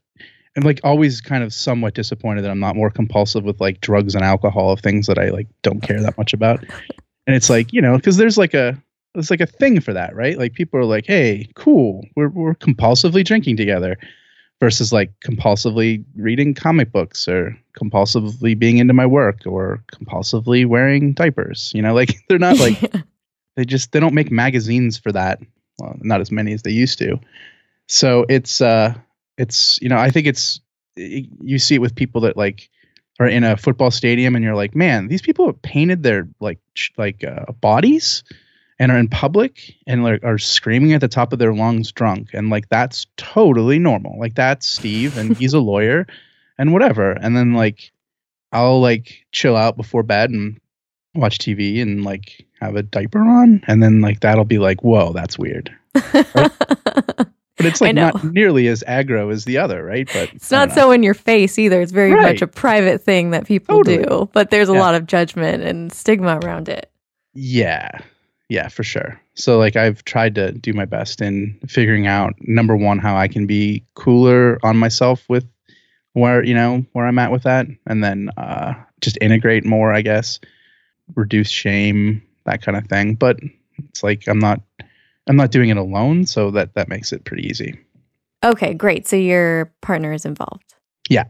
i'm 0.55 0.63
like 0.63 0.79
always 0.83 1.21
kind 1.21 1.43
of 1.43 1.53
somewhat 1.53 1.95
disappointed 1.95 2.43
that 2.43 2.51
i'm 2.51 2.59
not 2.59 2.75
more 2.75 2.89
compulsive 2.89 3.43
with 3.43 3.59
like 3.59 3.81
drugs 3.81 4.13
and 4.15 4.23
alcohol 4.23 4.71
of 4.71 4.79
things 4.79 5.07
that 5.07 5.17
i 5.17 5.29
like 5.29 5.47
don't 5.61 5.81
care 5.81 6.01
that 6.01 6.17
much 6.17 6.33
about. 6.33 6.63
And 7.25 7.35
it's 7.35 7.49
like 7.49 7.71
you 7.73 7.81
know 7.81 7.97
because 7.97 8.17
there's 8.17 8.37
like 8.37 8.53
a 8.53 8.77
there's 9.13 9.29
like 9.29 9.41
a 9.41 9.45
thing 9.45 9.79
for 9.79 9.93
that 9.93 10.15
right? 10.15 10.37
Like 10.37 10.53
people 10.53 10.79
are 10.79 10.85
like 10.85 11.05
hey 11.05 11.47
cool. 11.55 12.05
We're, 12.15 12.29
we're 12.29 12.55
compulsively 12.55 13.23
drinking 13.23 13.57
together 13.57 13.97
versus 14.63 14.93
like 14.93 15.11
compulsively 15.19 16.05
reading 16.15 16.53
comic 16.53 16.89
books 16.91 17.27
or 17.27 17.57
compulsively 17.77 18.57
being 18.57 18.77
into 18.77 18.93
my 18.93 19.05
work 19.05 19.41
or 19.45 19.83
compulsively 19.91 20.65
wearing 20.65 21.11
diapers 21.11 21.73
you 21.75 21.81
know? 21.81 21.93
Like 21.93 22.15
they're 22.29 22.39
not 22.39 22.57
like 22.57 22.79
they 23.57 23.65
just 23.65 23.91
they 23.91 23.99
don't 23.99 24.13
make 24.13 24.31
magazines 24.31 24.97
for 24.97 25.11
that. 25.11 25.39
Well 25.79 25.97
not 25.99 26.21
as 26.21 26.31
many 26.31 26.53
as 26.53 26.61
they 26.61 26.71
used 26.71 26.99
to. 26.99 27.19
So 27.87 28.25
it's 28.29 28.61
uh 28.61 28.93
it's 29.37 29.81
you 29.81 29.89
know 29.89 29.97
i 29.97 30.09
think 30.09 30.27
it's 30.27 30.59
it, 30.95 31.27
you 31.41 31.57
see 31.57 31.75
it 31.75 31.81
with 31.81 31.95
people 31.95 32.21
that 32.21 32.37
like 32.37 32.69
are 33.19 33.27
in 33.27 33.43
a 33.43 33.57
football 33.57 33.91
stadium 33.91 34.35
and 34.35 34.43
you're 34.45 34.55
like 34.55 34.75
man 34.75 35.07
these 35.07 35.21
people 35.21 35.45
have 35.47 35.61
painted 35.61 36.03
their 36.03 36.29
like 36.39 36.59
like 36.97 37.23
uh, 37.23 37.51
bodies 37.53 38.23
and 38.79 38.91
are 38.91 38.97
in 38.97 39.07
public 39.07 39.75
and 39.87 40.03
like 40.03 40.23
are 40.23 40.37
screaming 40.37 40.93
at 40.93 41.01
the 41.01 41.07
top 41.07 41.31
of 41.33 41.39
their 41.39 41.53
lungs 41.53 41.91
drunk 41.91 42.29
and 42.33 42.49
like 42.49 42.67
that's 42.69 43.05
totally 43.17 43.79
normal 43.79 44.17
like 44.19 44.35
that's 44.35 44.65
steve 44.67 45.17
and 45.17 45.37
he's 45.37 45.53
a 45.53 45.59
lawyer 45.71 46.05
and 46.57 46.73
whatever 46.73 47.11
and 47.11 47.35
then 47.37 47.53
like 47.53 47.91
i'll 48.51 48.81
like 48.81 49.25
chill 49.31 49.55
out 49.55 49.77
before 49.77 50.03
bed 50.03 50.29
and 50.31 50.59
watch 51.15 51.37
tv 51.37 51.81
and 51.81 52.03
like 52.03 52.45
have 52.59 52.75
a 52.75 52.83
diaper 52.83 53.21
on 53.21 53.61
and 53.67 53.81
then 53.83 54.01
like 54.01 54.19
that'll 54.21 54.43
be 54.45 54.57
like 54.59 54.83
whoa 54.83 55.13
that's 55.13 55.37
weird 55.37 55.73
but 55.93 57.67
it's 57.67 57.81
like 57.81 57.93
not 57.95 58.23
nearly 58.23 58.67
as 58.67 58.83
aggro 58.87 59.31
as 59.31 59.45
the 59.45 59.57
other 59.59 59.83
right 59.83 60.09
but 60.13 60.33
It's 60.33 60.49
not 60.51 60.71
so 60.71 60.91
in 60.91 61.03
your 61.03 61.13
face 61.13 61.59
either. 61.59 61.81
It's 61.81 61.91
very 61.91 62.11
Right. 62.11 62.33
much 62.33 62.41
a 62.41 62.47
private 62.47 63.03
thing 63.03 63.29
that 63.29 63.45
people 63.45 63.77
Totally. 63.83 64.03
do, 64.03 64.29
but 64.33 64.49
there's 64.49 64.69
a 64.69 64.73
Yeah. 64.73 64.79
lot 64.79 64.95
of 64.95 65.05
judgment 65.05 65.61
and 65.63 65.93
stigma 65.93 66.39
around 66.43 66.67
it. 66.67 66.89
Yeah. 67.35 67.89
Yeah, 68.49 68.67
for 68.67 68.83
sure. 68.83 69.19
So 69.35 69.57
like 69.57 69.75
I've 69.75 70.03
tried 70.05 70.35
to 70.35 70.51
do 70.51 70.73
my 70.73 70.85
best 70.85 71.21
in 71.21 71.59
figuring 71.67 72.07
out 72.07 72.33
number 72.41 72.75
one 72.75 72.99
how 72.99 73.15
I 73.15 73.27
can 73.27 73.47
be 73.47 73.83
cooler 73.95 74.59
on 74.63 74.77
myself 74.77 75.23
with 75.29 75.45
where, 76.13 76.43
you 76.43 76.53
know, 76.53 76.85
where 76.93 77.07
I'm 77.07 77.19
at 77.19 77.31
with 77.31 77.43
that 77.43 77.67
and 77.87 78.03
then 78.03 78.29
uh 78.37 78.73
just 79.01 79.17
integrate 79.21 79.65
more, 79.65 79.93
I 79.93 80.01
guess. 80.01 80.39
Reduce 81.15 81.49
shame, 81.49 82.21
that 82.45 82.61
kind 82.61 82.77
of 82.77 82.87
thing. 82.87 83.15
But 83.15 83.39
it's 83.89 84.03
like 84.03 84.27
I'm 84.27 84.39
not 84.39 84.61
I'm 85.27 85.35
not 85.35 85.51
doing 85.51 85.69
it 85.69 85.77
alone, 85.77 86.25
so 86.25 86.51
that 86.51 86.73
that 86.75 86.89
makes 86.89 87.11
it 87.13 87.23
pretty 87.25 87.47
easy. 87.47 87.79
Okay, 88.43 88.73
great. 88.73 89.07
So 89.07 89.15
your 89.15 89.73
partner 89.81 90.11
is 90.13 90.25
involved. 90.25 90.75
Yeah. 91.09 91.25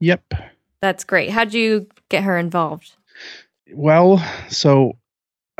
Yep. 0.00 0.34
That's 0.80 1.04
great. 1.04 1.30
How'd 1.30 1.54
you 1.54 1.86
get 2.08 2.22
her 2.22 2.38
involved? 2.38 2.92
Well, 3.72 4.24
so 4.48 4.96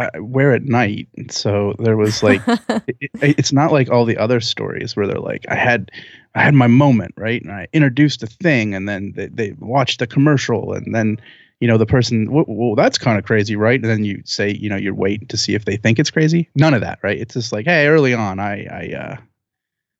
I 0.00 0.18
wear 0.20 0.52
at 0.54 0.64
night. 0.64 1.08
So 1.30 1.74
there 1.78 1.96
was 1.96 2.22
like 2.22 2.40
it, 2.48 2.96
it- 3.00 3.10
it's 3.38 3.52
not 3.52 3.72
like 3.72 3.90
all 3.90 4.04
the 4.04 4.16
other 4.18 4.40
stories 4.40 4.96
where 4.96 5.06
they're 5.06 5.18
like 5.20 5.44
i 5.48 5.54
had 5.54 5.90
i 6.34 6.42
had 6.42 6.54
my 6.54 6.66
moment 6.66 7.14
right? 7.16 7.42
And 7.42 7.52
i 7.52 7.66
introduced 7.72 8.22
a 8.22 8.26
thing 8.26 8.74
and 8.74 8.88
then 8.88 9.12
they, 9.14 9.26
they 9.26 9.52
watched 9.58 9.98
the 9.98 10.06
commercial 10.06 10.72
and 10.72 10.94
then 10.94 11.20
you 11.60 11.68
know 11.68 11.76
the 11.76 11.86
person 11.86 12.30
well, 12.32 12.44
well 12.48 12.74
that's 12.74 12.96
kind 12.98 13.18
of 13.18 13.24
crazy 13.26 13.56
right? 13.56 13.80
And 13.80 13.90
then 13.90 14.04
you 14.04 14.22
say 14.24 14.50
you 14.50 14.68
know 14.70 14.76
you're 14.76 14.94
waiting 14.94 15.28
to 15.28 15.36
see 15.36 15.54
if 15.54 15.64
they 15.66 15.76
think 15.76 15.98
it's 15.98 16.10
crazy. 16.10 16.48
None 16.54 16.72
of 16.74 16.80
that 16.80 16.98
right? 17.02 17.18
It's 17.20 17.34
just 17.34 17.52
like 17.52 17.66
hey 17.66 17.86
early 17.86 18.14
on 18.14 18.40
i 18.40 18.64
i 18.64 18.94
uh 18.96 19.16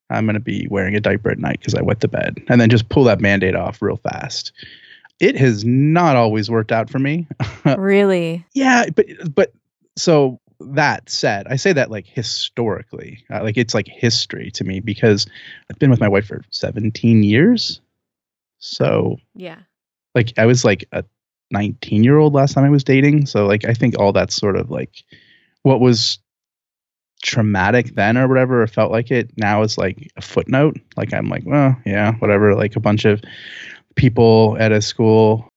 i'm 0.09 0.25
going 0.27 0.35
to 0.35 0.41
be 0.41 0.67
wearing 0.71 0.97
a 0.97 1.01
diaper 1.01 1.31
at 1.31 1.39
night 1.39 1.59
because 1.61 1.75
i 1.75 1.83
wet 1.83 2.01
the 2.01 2.09
bed 2.09 2.39
and 2.49 2.61
then 2.61 2.71
just 2.71 2.89
pull 2.89 3.05
that 3.05 3.21
band-aid 3.21 3.55
off 3.55 3.81
real 3.83 3.97
fast. 3.99 4.53
It 5.21 5.37
has 5.37 5.65
not 5.67 6.17
always 6.17 6.51
worked 6.51 6.73
out 6.73 6.89
for 6.89 6.99
me. 6.99 7.27
Really? 7.77 8.43
yeah, 8.55 8.87
but 8.97 9.07
but 9.35 9.53
so 10.01 10.41
that 10.61 11.09
said, 11.09 11.47
I 11.49 11.57
say 11.57 11.73
that 11.73 11.91
like 11.91 12.07
historically, 12.07 13.25
uh, 13.31 13.43
like 13.43 13.57
it's 13.57 13.75
like 13.75 13.87
history 13.89 14.51
to 14.53 14.65
me 14.65 14.81
because 14.81 15.27
I've 15.71 15.79
been 15.79 15.91
with 15.91 16.01
my 16.01 16.09
wife 16.09 16.27
for 16.27 16.43
17 16.51 17.23
years. 17.23 17.81
So 18.59 19.17
Yeah. 19.35 19.59
like 20.15 20.33
I 20.39 20.47
was 20.47 20.65
like 20.65 20.85
a 20.93 21.05
19 21.51 22.05
year 22.05 22.19
old 22.19 22.35
last 22.35 22.55
time 22.55 22.65
I 22.65 22.71
was 22.71 22.85
dating. 22.85 23.27
So 23.27 23.47
like 23.47 23.65
I 23.65 23.75
think 23.75 23.99
all 23.99 24.13
that's 24.13 24.35
sort 24.35 24.57
of 24.57 24.71
like 24.71 25.03
what 25.63 25.81
was 25.81 26.19
traumatic 27.23 27.95
then 27.95 28.17
or 28.17 28.29
whatever, 28.29 28.63
or 28.63 28.67
felt 28.67 28.93
like 28.93 29.11
it 29.11 29.31
now 29.37 29.63
is 29.63 29.77
like 29.79 30.11
a 30.17 30.23
footnote. 30.23 30.77
Like 30.97 31.13
I'm 31.13 31.29
like, 31.29 31.45
well, 31.45 31.77
yeah, 31.85 32.13
whatever. 32.15 32.55
Like 32.55 32.77
a 32.77 32.81
bunch 32.81 33.05
of 33.05 33.23
people 33.95 34.57
at 34.61 34.73
a 34.73 34.81
school 34.83 35.49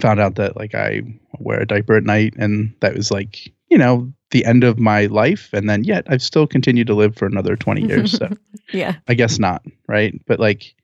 found 0.00 0.20
out 0.20 0.36
that 0.36 0.56
like 0.56 0.74
I 0.74 1.02
wear 1.38 1.60
a 1.60 1.66
diaper 1.66 1.96
at 1.96 2.04
night 2.04 2.34
and 2.38 2.74
that 2.80 2.94
was 2.94 3.10
like, 3.10 3.52
you 3.70 3.78
know, 3.78 4.12
the 4.30 4.44
end 4.44 4.64
of 4.64 4.78
my 4.78 5.06
life. 5.06 5.48
And 5.52 5.68
then 5.68 5.84
yet 5.84 6.04
I've 6.08 6.22
still 6.22 6.46
continued 6.46 6.88
to 6.88 6.94
live 6.94 7.16
for 7.16 7.26
another 7.26 7.56
20 7.56 7.86
years. 7.86 8.12
So 8.12 8.28
yeah. 8.72 8.96
I 9.08 9.14
guess 9.14 9.38
not, 9.38 9.64
right? 9.88 10.20
But 10.26 10.38
like 10.40 10.74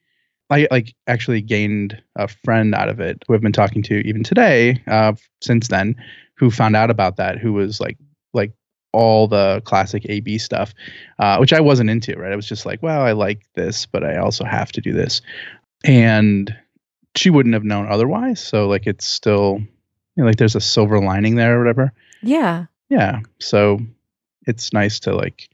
I 0.48 0.68
like 0.70 0.94
actually 1.06 1.42
gained 1.42 2.00
a 2.16 2.28
friend 2.28 2.74
out 2.74 2.88
of 2.88 3.00
it 3.00 3.22
who 3.26 3.34
I've 3.34 3.40
been 3.40 3.52
talking 3.52 3.82
to 3.84 4.06
even 4.06 4.22
today, 4.22 4.82
uh, 4.86 5.14
since 5.42 5.68
then, 5.68 5.96
who 6.36 6.50
found 6.50 6.76
out 6.76 6.90
about 6.90 7.16
that, 7.16 7.38
who 7.38 7.52
was 7.52 7.80
like 7.80 7.98
like 8.32 8.52
all 8.92 9.26
the 9.26 9.60
classic 9.64 10.06
AB 10.08 10.38
stuff, 10.38 10.72
uh, 11.18 11.38
which 11.38 11.52
I 11.52 11.60
wasn't 11.60 11.90
into, 11.90 12.16
right? 12.16 12.32
I 12.32 12.36
was 12.36 12.46
just 12.46 12.64
like, 12.64 12.82
well, 12.82 13.02
I 13.02 13.12
like 13.12 13.42
this, 13.54 13.86
but 13.86 14.04
I 14.04 14.18
also 14.18 14.44
have 14.44 14.70
to 14.72 14.80
do 14.80 14.92
this. 14.92 15.20
And 15.84 16.54
she 17.16 17.30
wouldn't 17.30 17.54
have 17.54 17.64
known 17.64 17.88
otherwise. 17.88 18.40
So 18.40 18.68
like 18.68 18.86
it's 18.86 19.06
still 19.06 19.58
you 19.60 20.22
know, 20.22 20.26
like 20.26 20.36
there's 20.36 20.56
a 20.56 20.60
silver 20.60 21.00
lining 21.00 21.34
there 21.34 21.56
or 21.56 21.58
whatever 21.58 21.92
Yeah. 22.22 22.66
Yeah 22.88 23.20
so 23.40 23.78
it's 24.46 24.72
nice 24.72 25.00
to 25.00 25.14
like 25.14 25.48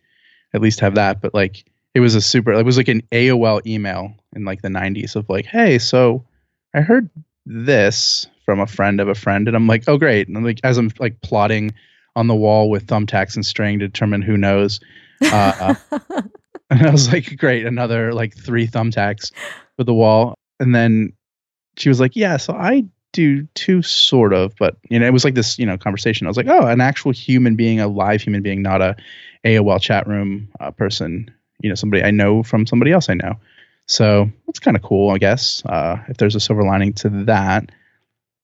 at 0.54 0.60
least 0.60 0.80
have 0.80 0.94
that 0.94 1.20
but 1.20 1.34
like 1.34 1.64
it 1.94 2.00
was 2.00 2.14
a 2.14 2.20
super 2.20 2.52
it 2.52 2.64
was 2.64 2.76
like 2.76 2.88
an 2.88 3.02
aol 3.12 3.64
email 3.66 4.14
in 4.34 4.44
like 4.44 4.62
the 4.62 4.68
90s 4.68 5.16
of 5.16 5.28
like 5.28 5.46
hey 5.46 5.78
so 5.78 6.24
i 6.74 6.80
heard 6.80 7.08
this 7.46 8.26
from 8.44 8.60
a 8.60 8.66
friend 8.66 9.00
of 9.00 9.08
a 9.08 9.14
friend 9.14 9.48
and 9.48 9.56
i'm 9.56 9.66
like 9.66 9.84
oh 9.88 9.98
great 9.98 10.28
and 10.28 10.36
I'm 10.36 10.44
like 10.44 10.60
as 10.64 10.78
i'm 10.78 10.90
like 10.98 11.20
plotting 11.22 11.72
on 12.14 12.26
the 12.26 12.34
wall 12.34 12.70
with 12.70 12.86
thumbtacks 12.86 13.36
and 13.36 13.44
string 13.44 13.78
to 13.78 13.88
determine 13.88 14.22
who 14.22 14.36
knows 14.36 14.80
uh, 15.22 15.74
and 16.70 16.86
i 16.86 16.90
was 16.90 17.10
like 17.10 17.36
great 17.36 17.66
another 17.66 18.12
like 18.12 18.36
three 18.36 18.66
thumbtacks 18.66 19.32
for 19.76 19.84
the 19.84 19.94
wall 19.94 20.34
and 20.60 20.74
then 20.74 21.12
she 21.76 21.88
was 21.88 22.00
like 22.00 22.14
yeah 22.14 22.36
so 22.36 22.52
i 22.52 22.84
do 23.12 23.46
too, 23.54 23.82
sort 23.82 24.32
of, 24.32 24.54
but 24.56 24.76
you 24.88 24.98
know, 24.98 25.06
it 25.06 25.12
was 25.12 25.24
like 25.24 25.34
this, 25.34 25.58
you 25.58 25.66
know, 25.66 25.76
conversation. 25.78 26.26
I 26.26 26.30
was 26.30 26.36
like, 26.36 26.48
oh, 26.48 26.66
an 26.66 26.80
actual 26.80 27.12
human 27.12 27.56
being, 27.56 27.80
a 27.80 27.88
live 27.88 28.22
human 28.22 28.42
being, 28.42 28.62
not 28.62 28.82
a 28.82 28.96
AOL 29.44 29.80
chat 29.80 30.06
room 30.06 30.48
uh, 30.60 30.70
person. 30.70 31.30
You 31.60 31.68
know, 31.68 31.74
somebody 31.74 32.02
I 32.02 32.10
know 32.10 32.42
from 32.42 32.66
somebody 32.66 32.92
else 32.92 33.08
I 33.08 33.14
know. 33.14 33.34
So 33.86 34.30
it's 34.48 34.58
kind 34.58 34.76
of 34.76 34.82
cool, 34.82 35.10
I 35.10 35.18
guess. 35.18 35.64
Uh, 35.64 35.96
if 36.08 36.16
there's 36.16 36.34
a 36.34 36.40
silver 36.40 36.62
lining 36.62 36.92
to 36.94 37.08
that, 37.26 37.70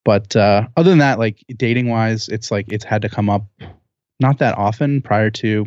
but 0.05 0.35
uh, 0.37 0.67
other 0.77 0.91
than 0.91 0.99
that, 0.99 1.19
like 1.19 1.45
dating 1.57 1.89
wise, 1.89 2.29
it's 2.29 2.51
like 2.51 2.73
it's 2.73 2.85
had 2.85 3.03
to 3.03 3.09
come 3.09 3.29
up 3.29 3.47
not 4.21 4.39
that 4.39 4.57
often 4.57 5.01
prior 5.03 5.31
to 5.31 5.67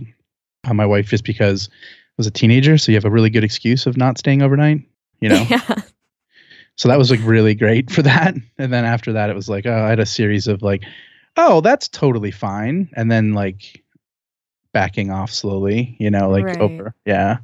uh, 0.65 0.73
my 0.73 0.85
wife, 0.85 1.07
just 1.07 1.23
because 1.23 1.69
I 1.71 2.13
was 2.17 2.27
a 2.27 2.31
teenager. 2.31 2.77
So 2.77 2.91
you 2.91 2.97
have 2.97 3.05
a 3.05 3.09
really 3.09 3.29
good 3.29 3.43
excuse 3.43 3.85
of 3.85 3.97
not 3.97 4.17
staying 4.17 4.41
overnight. 4.41 4.81
You 5.19 5.29
know. 5.29 5.45
Yeah. 5.49 5.75
So 6.81 6.89
that 6.89 6.97
was 6.97 7.11
like 7.11 7.19
really 7.21 7.53
great 7.53 7.91
for 7.91 8.01
that. 8.01 8.33
And 8.57 8.73
then 8.73 8.85
after 8.85 9.13
that, 9.13 9.29
it 9.29 9.35
was 9.35 9.47
like, 9.47 9.67
oh, 9.67 9.83
I 9.83 9.89
had 9.89 9.99
a 9.99 10.05
series 10.07 10.47
of 10.47 10.63
like, 10.63 10.81
oh, 11.37 11.61
that's 11.61 11.87
totally 11.87 12.31
fine. 12.31 12.89
And 12.95 13.11
then 13.11 13.33
like 13.33 13.83
backing 14.73 15.11
off 15.11 15.31
slowly, 15.31 15.95
you 15.99 16.09
know, 16.09 16.31
like 16.31 16.45
Right. 16.45 16.59
over. 16.59 16.95
Yeah. 17.05 17.37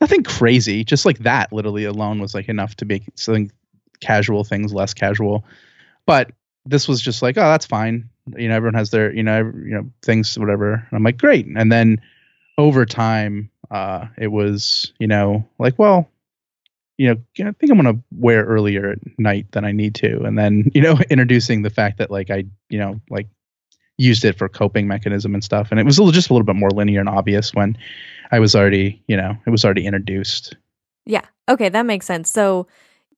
Nothing 0.00 0.22
crazy. 0.22 0.82
Just 0.82 1.04
like 1.04 1.18
that 1.18 1.52
literally 1.52 1.84
alone 1.84 2.20
was 2.20 2.34
like 2.34 2.48
enough 2.48 2.74
to 2.76 2.86
make 2.86 3.02
something 3.16 3.52
casual 4.00 4.44
things 4.44 4.72
less 4.72 4.94
casual. 4.94 5.44
But 6.06 6.32
this 6.64 6.88
was 6.88 7.02
just 7.02 7.20
like, 7.20 7.36
oh, 7.36 7.50
that's 7.50 7.66
fine. 7.66 8.08
You 8.34 8.48
know, 8.48 8.56
everyone 8.56 8.78
has 8.78 8.88
their, 8.88 9.12
you 9.12 9.22
know, 9.22 9.40
every, 9.40 9.68
you 9.68 9.74
know, 9.74 9.90
things, 10.00 10.38
whatever. 10.38 10.72
And 10.72 10.92
I'm 10.92 11.02
like, 11.02 11.18
great. 11.18 11.46
And 11.54 11.70
then 11.70 12.00
over 12.56 12.86
time, 12.86 13.50
uh, 13.70 14.06
it 14.16 14.28
was, 14.28 14.94
you 14.98 15.06
know, 15.06 15.46
like, 15.58 15.78
well, 15.78 16.09
you 17.00 17.06
know, 17.06 17.48
I 17.48 17.52
think 17.52 17.72
I'm 17.72 17.78
gonna 17.78 17.98
wear 18.12 18.44
earlier 18.44 18.90
at 18.90 18.98
night 19.18 19.50
than 19.52 19.64
I 19.64 19.72
need 19.72 19.94
to, 19.96 20.20
and 20.22 20.38
then 20.38 20.70
you 20.74 20.82
know, 20.82 20.98
introducing 21.08 21.62
the 21.62 21.70
fact 21.70 21.96
that 21.96 22.10
like 22.10 22.30
I, 22.30 22.44
you 22.68 22.78
know, 22.78 23.00
like 23.08 23.26
used 23.96 24.22
it 24.26 24.36
for 24.36 24.50
coping 24.50 24.86
mechanism 24.86 25.32
and 25.32 25.42
stuff, 25.42 25.68
and 25.70 25.80
it 25.80 25.86
was 25.86 25.96
a 25.96 26.02
little, 26.02 26.12
just 26.12 26.28
a 26.28 26.34
little 26.34 26.44
bit 26.44 26.56
more 26.56 26.68
linear 26.68 27.00
and 27.00 27.08
obvious 27.08 27.54
when 27.54 27.78
I 28.30 28.38
was 28.38 28.54
already, 28.54 29.02
you 29.08 29.16
know, 29.16 29.34
it 29.46 29.50
was 29.50 29.64
already 29.64 29.86
introduced. 29.86 30.56
Yeah. 31.06 31.24
Okay, 31.48 31.70
that 31.70 31.86
makes 31.86 32.04
sense. 32.04 32.30
So 32.30 32.66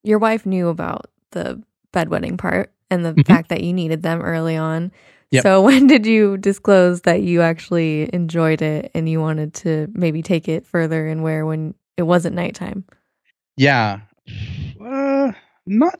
your 0.01 0.17
wife 0.17 0.45
knew 0.45 0.69
about 0.69 1.11
the 1.31 1.61
bedwetting 1.91 2.37
part 2.37 2.71
and 2.89 3.03
the 3.05 3.13
Mhm. 3.15 3.25
fact 3.25 3.49
that 3.49 3.65
you 3.65 3.73
needed 3.73 4.01
them 4.01 4.21
early 4.21 4.55
on. 4.55 4.93
Yep. 5.31 5.43
So 5.43 5.61
when 5.67 5.87
did 5.87 6.05
you 6.05 6.37
disclose 6.37 7.01
that 7.01 7.21
you 7.21 7.41
actually 7.41 8.09
enjoyed 8.13 8.61
it 8.61 8.91
and 8.95 9.09
you 9.09 9.19
wanted 9.19 9.53
to 9.55 9.89
maybe 9.93 10.21
take 10.21 10.47
it 10.47 10.65
further 10.65 11.05
and 11.05 11.21
wear 11.21 11.45
when 11.45 11.73
it 11.97 12.03
wasn't 12.03 12.35
nighttime? 12.35 12.85
Yeah, 13.57 13.99
uh, 14.83 15.31
not. 15.65 15.99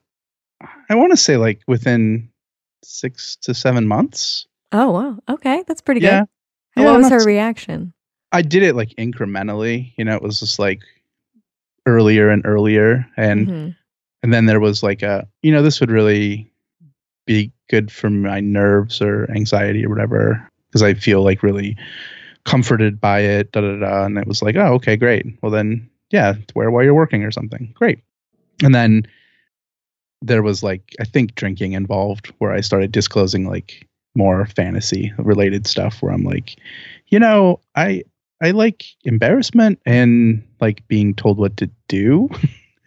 I 0.89 0.95
want 0.95 1.11
to 1.11 1.17
say 1.17 1.37
like 1.37 1.61
within 1.67 2.29
six 2.83 3.35
to 3.43 3.53
seven 3.53 3.87
months. 3.87 4.47
Oh 4.71 4.91
wow. 4.91 5.19
Okay, 5.29 5.63
that's 5.67 5.81
pretty 5.81 6.01
Yeah. 6.01 6.21
good. 6.21 6.27
Yeah, 6.77 6.91
what 6.91 7.01
was 7.01 7.09
her 7.09 7.23
reaction? 7.23 7.93
I 8.31 8.41
did 8.41 8.63
it 8.63 8.75
like 8.75 8.89
incrementally. 8.95 9.93
You 9.97 10.05
know, 10.05 10.15
it 10.15 10.23
was 10.23 10.39
just 10.39 10.57
like 10.57 10.81
earlier 11.85 12.29
and 12.29 12.43
earlier, 12.45 13.05
and 13.17 13.47
Mhm. 13.47 13.75
and 14.23 14.33
then 14.33 14.45
there 14.45 14.59
was 14.59 14.81
like 14.83 15.03
a 15.03 15.27
you 15.41 15.51
know 15.51 15.61
this 15.61 15.79
would 15.79 15.91
really 15.91 16.49
be 17.25 17.51
good 17.69 17.91
for 17.91 18.09
my 18.09 18.39
nerves 18.39 19.01
or 19.01 19.29
anxiety 19.31 19.85
or 19.85 19.89
whatever 19.89 20.45
because 20.67 20.83
i 20.83 20.93
feel 20.93 21.23
like 21.23 21.41
really 21.41 21.77
comforted 22.43 22.99
by 22.99 23.19
it 23.21 23.49
da 23.53 23.61
da 23.61 23.77
da 23.79 24.03
and 24.03 24.17
it 24.17 24.27
was 24.27 24.41
like 24.41 24.57
oh 24.57 24.73
okay 24.73 24.97
great 24.97 25.25
well 25.41 25.49
then 25.51 25.89
yeah 26.13 26.35
wear 26.55 26.71
while 26.71 26.83
you're 26.83 26.93
working 26.93 27.23
or 27.23 27.31
something 27.31 27.73
great 27.75 27.99
and 28.63 28.73
then 28.73 29.05
there 30.21 30.41
was 30.41 30.63
like 30.63 30.95
i 31.01 31.03
think 31.03 31.35
drinking 31.35 31.73
involved 31.73 32.31
where 32.37 32.53
i 32.53 32.61
started 32.61 32.91
disclosing 32.93 33.45
like 33.45 33.85
more 34.15 34.45
fantasy 34.45 35.11
related 35.17 35.67
stuff 35.67 36.01
where 36.01 36.13
i'm 36.13 36.23
like 36.23 36.55
you 37.07 37.19
know 37.19 37.59
i 37.75 38.01
i 38.41 38.51
like 38.51 38.85
embarrassment 39.03 39.77
and 39.85 40.41
like 40.61 40.87
being 40.87 41.13
told 41.13 41.37
what 41.37 41.57
to 41.57 41.69
do 41.89 42.29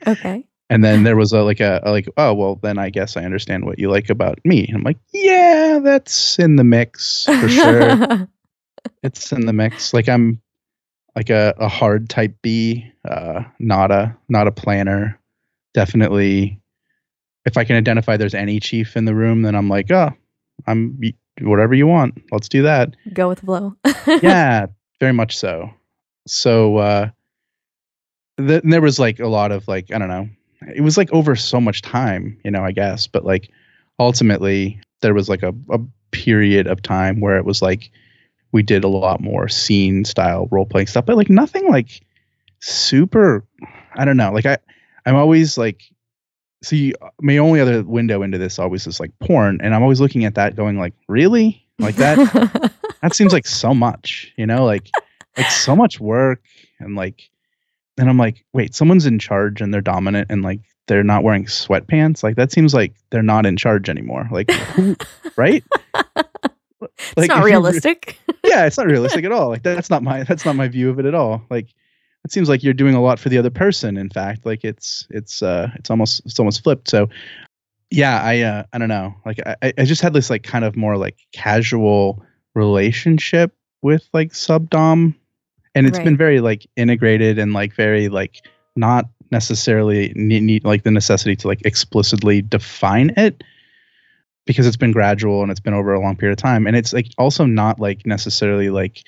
Okay. 0.06 0.46
and 0.70 0.84
then 0.84 1.02
there 1.04 1.16
was 1.16 1.32
a 1.32 1.42
like 1.42 1.60
a, 1.60 1.80
a 1.84 1.90
like 1.90 2.08
oh 2.16 2.34
well 2.34 2.56
then 2.56 2.78
I 2.78 2.90
guess 2.90 3.16
I 3.16 3.24
understand 3.24 3.64
what 3.64 3.78
you 3.78 3.90
like 3.90 4.10
about 4.10 4.38
me. 4.44 4.70
I'm 4.72 4.82
like 4.82 4.98
yeah 5.12 5.80
that's 5.82 6.38
in 6.38 6.56
the 6.56 6.64
mix 6.64 7.24
for 7.24 7.48
sure. 7.48 8.28
it's 9.02 9.32
in 9.32 9.46
the 9.46 9.52
mix. 9.52 9.94
Like 9.94 10.08
I'm 10.08 10.40
like 11.16 11.30
a, 11.30 11.54
a 11.58 11.66
hard 11.66 12.10
type 12.10 12.36
B, 12.42 12.92
uh, 13.08 13.42
not 13.58 13.90
a 13.90 14.16
not 14.28 14.46
a 14.46 14.52
planner. 14.52 15.18
Definitely, 15.72 16.60
if 17.46 17.56
I 17.56 17.64
can 17.64 17.76
identify 17.76 18.16
there's 18.16 18.34
any 18.34 18.60
chief 18.60 18.96
in 18.96 19.06
the 19.06 19.14
room, 19.14 19.42
then 19.42 19.54
I'm 19.54 19.68
like 19.68 19.90
oh 19.90 20.10
I'm 20.66 21.00
whatever 21.40 21.74
you 21.74 21.86
want. 21.86 22.22
Let's 22.30 22.48
do 22.48 22.62
that 22.62 22.94
Go 23.12 23.28
with 23.28 23.40
the 23.40 23.46
flow. 23.46 23.76
yeah, 24.22 24.66
very 25.00 25.12
much 25.12 25.36
so. 25.38 25.70
So 26.26 26.76
uh 26.76 27.08
th- 28.38 28.62
there 28.64 28.82
was 28.82 28.98
like 28.98 29.18
a 29.18 29.28
lot 29.28 29.52
of 29.52 29.66
like 29.66 29.90
I 29.92 29.98
don't 29.98 30.08
know. 30.08 30.28
It 30.74 30.82
was 30.82 30.98
like 30.98 31.12
over 31.12 31.34
so 31.34 31.60
much 31.60 31.82
time, 31.82 32.38
you 32.44 32.50
know, 32.50 32.64
I 32.64 32.72
guess, 32.72 33.06
but 33.06 33.24
like 33.24 33.50
ultimately 33.98 34.80
there 35.00 35.14
was 35.14 35.28
like 35.28 35.42
a, 35.42 35.54
a 35.70 35.78
period 36.10 36.66
of 36.66 36.82
time 36.82 37.20
where 37.20 37.38
it 37.38 37.44
was 37.44 37.62
like 37.62 37.90
we 38.56 38.62
did 38.62 38.84
a 38.84 38.88
lot 38.88 39.20
more 39.20 39.48
scene 39.48 40.06
style 40.06 40.48
role 40.50 40.64
playing 40.64 40.86
stuff, 40.86 41.04
but 41.04 41.14
like 41.14 41.28
nothing 41.28 41.68
like 41.68 42.00
super 42.60 43.44
I 43.94 44.06
don't 44.06 44.16
know. 44.16 44.32
Like 44.32 44.46
I 44.46 44.56
I'm 45.04 45.14
always 45.14 45.58
like 45.58 45.82
see 46.62 46.94
my 47.20 47.36
only 47.36 47.60
other 47.60 47.82
window 47.82 48.22
into 48.22 48.38
this 48.38 48.58
always 48.58 48.86
is 48.86 48.98
like 48.98 49.12
porn 49.18 49.60
and 49.62 49.74
I'm 49.74 49.82
always 49.82 50.00
looking 50.00 50.24
at 50.24 50.36
that 50.36 50.56
going 50.56 50.78
like 50.78 50.94
really? 51.06 51.62
Like 51.78 51.96
that 51.96 52.72
that 53.02 53.14
seems 53.14 53.34
like 53.34 53.46
so 53.46 53.74
much, 53.74 54.32
you 54.38 54.46
know, 54.46 54.64
like 54.64 54.90
like 55.36 55.50
so 55.50 55.76
much 55.76 56.00
work 56.00 56.40
and 56.80 56.96
like 56.96 57.28
and 57.98 58.08
I'm 58.08 58.18
like, 58.18 58.46
wait, 58.54 58.74
someone's 58.74 59.04
in 59.04 59.18
charge 59.18 59.60
and 59.60 59.72
they're 59.72 59.82
dominant 59.82 60.30
and 60.30 60.40
like 60.40 60.60
they're 60.86 61.04
not 61.04 61.24
wearing 61.24 61.44
sweatpants. 61.44 62.22
Like 62.22 62.36
that 62.36 62.52
seems 62.52 62.72
like 62.72 62.94
they're 63.10 63.22
not 63.22 63.44
in 63.44 63.58
charge 63.58 63.90
anymore. 63.90 64.26
Like 64.30 64.50
who, 64.50 64.96
right? 65.36 65.62
it's 67.16 67.28
not 67.28 67.44
realistic. 67.44 68.18
Yeah, 68.56 68.66
it's 68.66 68.78
not 68.78 68.86
realistic 68.86 69.24
at 69.24 69.32
all. 69.32 69.48
Like 69.48 69.62
that's 69.62 69.90
not 69.90 70.02
my 70.02 70.22
that's 70.24 70.44
not 70.44 70.56
my 70.56 70.68
view 70.68 70.88
of 70.90 70.98
it 70.98 71.06
at 71.06 71.14
all. 71.14 71.42
Like 71.50 71.68
it 72.24 72.32
seems 72.32 72.48
like 72.48 72.62
you're 72.62 72.74
doing 72.74 72.94
a 72.94 73.02
lot 73.02 73.18
for 73.18 73.28
the 73.28 73.38
other 73.38 73.50
person. 73.50 73.96
In 73.96 74.10
fact, 74.10 74.46
like 74.46 74.64
it's 74.64 75.06
it's 75.10 75.42
uh 75.42 75.68
it's 75.74 75.90
almost 75.90 76.24
it's 76.24 76.38
almost 76.38 76.62
flipped. 76.62 76.88
So 76.88 77.08
yeah, 77.90 78.20
I 78.22 78.40
uh 78.40 78.62
I 78.72 78.78
don't 78.78 78.88
know. 78.88 79.14
Like 79.24 79.40
I 79.46 79.72
I 79.78 79.84
just 79.84 80.02
had 80.02 80.12
this 80.12 80.30
like 80.30 80.42
kind 80.42 80.64
of 80.64 80.76
more 80.76 80.96
like 80.96 81.16
casual 81.32 82.22
relationship 82.54 83.54
with 83.82 84.08
like 84.12 84.32
subdom, 84.32 85.14
and 85.74 85.86
it's 85.86 85.98
Right. 85.98 86.04
been 86.04 86.16
very 86.16 86.40
like 86.40 86.66
integrated 86.76 87.38
and 87.38 87.52
like 87.52 87.74
very 87.74 88.08
like 88.08 88.46
not 88.74 89.06
necessarily 89.30 90.12
need, 90.14 90.42
need 90.42 90.64
like 90.64 90.82
the 90.84 90.90
necessity 90.90 91.36
to 91.36 91.48
like 91.48 91.60
explicitly 91.64 92.42
define 92.42 93.10
it 93.16 93.42
because 94.46 94.66
it's 94.66 94.76
been 94.76 94.92
gradual 94.92 95.42
and 95.42 95.50
it's 95.50 95.60
been 95.60 95.74
over 95.74 95.92
a 95.92 96.00
long 96.00 96.16
period 96.16 96.38
of 96.38 96.42
time. 96.42 96.66
And 96.66 96.76
it's 96.76 96.92
like 96.92 97.08
also 97.18 97.44
not 97.44 97.80
like 97.80 98.06
necessarily 98.06 98.70
like 98.70 99.02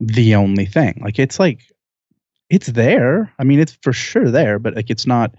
the 0.00 0.34
only 0.34 0.66
thing. 0.66 1.00
Like 1.02 1.18
it's 1.18 1.38
like 1.38 1.62
it's 2.50 2.66
there. 2.66 3.32
I 3.38 3.44
mean 3.44 3.60
it's 3.60 3.78
for 3.82 3.92
sure 3.92 4.30
there 4.30 4.58
but 4.58 4.74
like 4.74 4.90
it's 4.90 5.06
not 5.06 5.34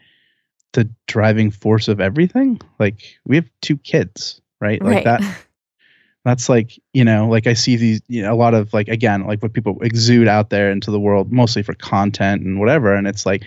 the 0.71 0.89
driving 1.07 1.51
force 1.51 1.87
of 1.87 1.99
everything. 1.99 2.59
Like 2.79 3.19
we 3.25 3.35
have 3.35 3.49
two 3.61 3.77
kids 3.77 4.41
right? 4.63 4.81
Like 4.81 5.05
right. 5.05 5.19
that 5.19 5.37
that's 6.25 6.47
like 6.47 6.79
you 6.93 7.03
know 7.03 7.27
like 7.27 7.47
i 7.47 7.53
see 7.53 7.75
these 7.75 8.01
you 8.07 8.21
know 8.21 8.33
a 8.33 8.35
lot 8.35 8.53
of 8.53 8.71
like 8.71 8.87
again 8.87 9.27
like 9.27 9.43
what 9.43 9.51
people 9.51 9.77
exude 9.81 10.29
out 10.29 10.49
there 10.49 10.71
into 10.71 10.89
the 10.89 10.99
world 10.99 11.33
mostly 11.33 11.63
for 11.63 11.73
content 11.73 12.43
and 12.43 12.59
whatever. 12.59 12.95
And 12.95 13.05
it's 13.05 13.25
like 13.25 13.43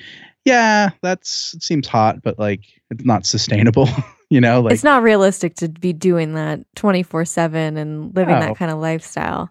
yeah 0.46 0.90
that's 1.02 1.52
it 1.54 1.62
seems 1.62 1.86
hot 1.86 2.22
but 2.22 2.38
like 2.38 2.62
it's 2.90 3.04
not 3.04 3.26
sustainable 3.26 3.88
you 4.30 4.40
know 4.40 4.62
like 4.62 4.72
it's 4.72 4.84
not 4.84 5.02
realistic 5.02 5.54
to 5.56 5.68
be 5.68 5.92
doing 5.92 6.32
that 6.34 6.60
24/7 6.76 7.76
and 7.76 8.14
living 8.16 8.34
No. 8.34 8.40
that 8.40 8.56
kind 8.56 8.70
of 8.70 8.78
lifestyle. 8.78 9.50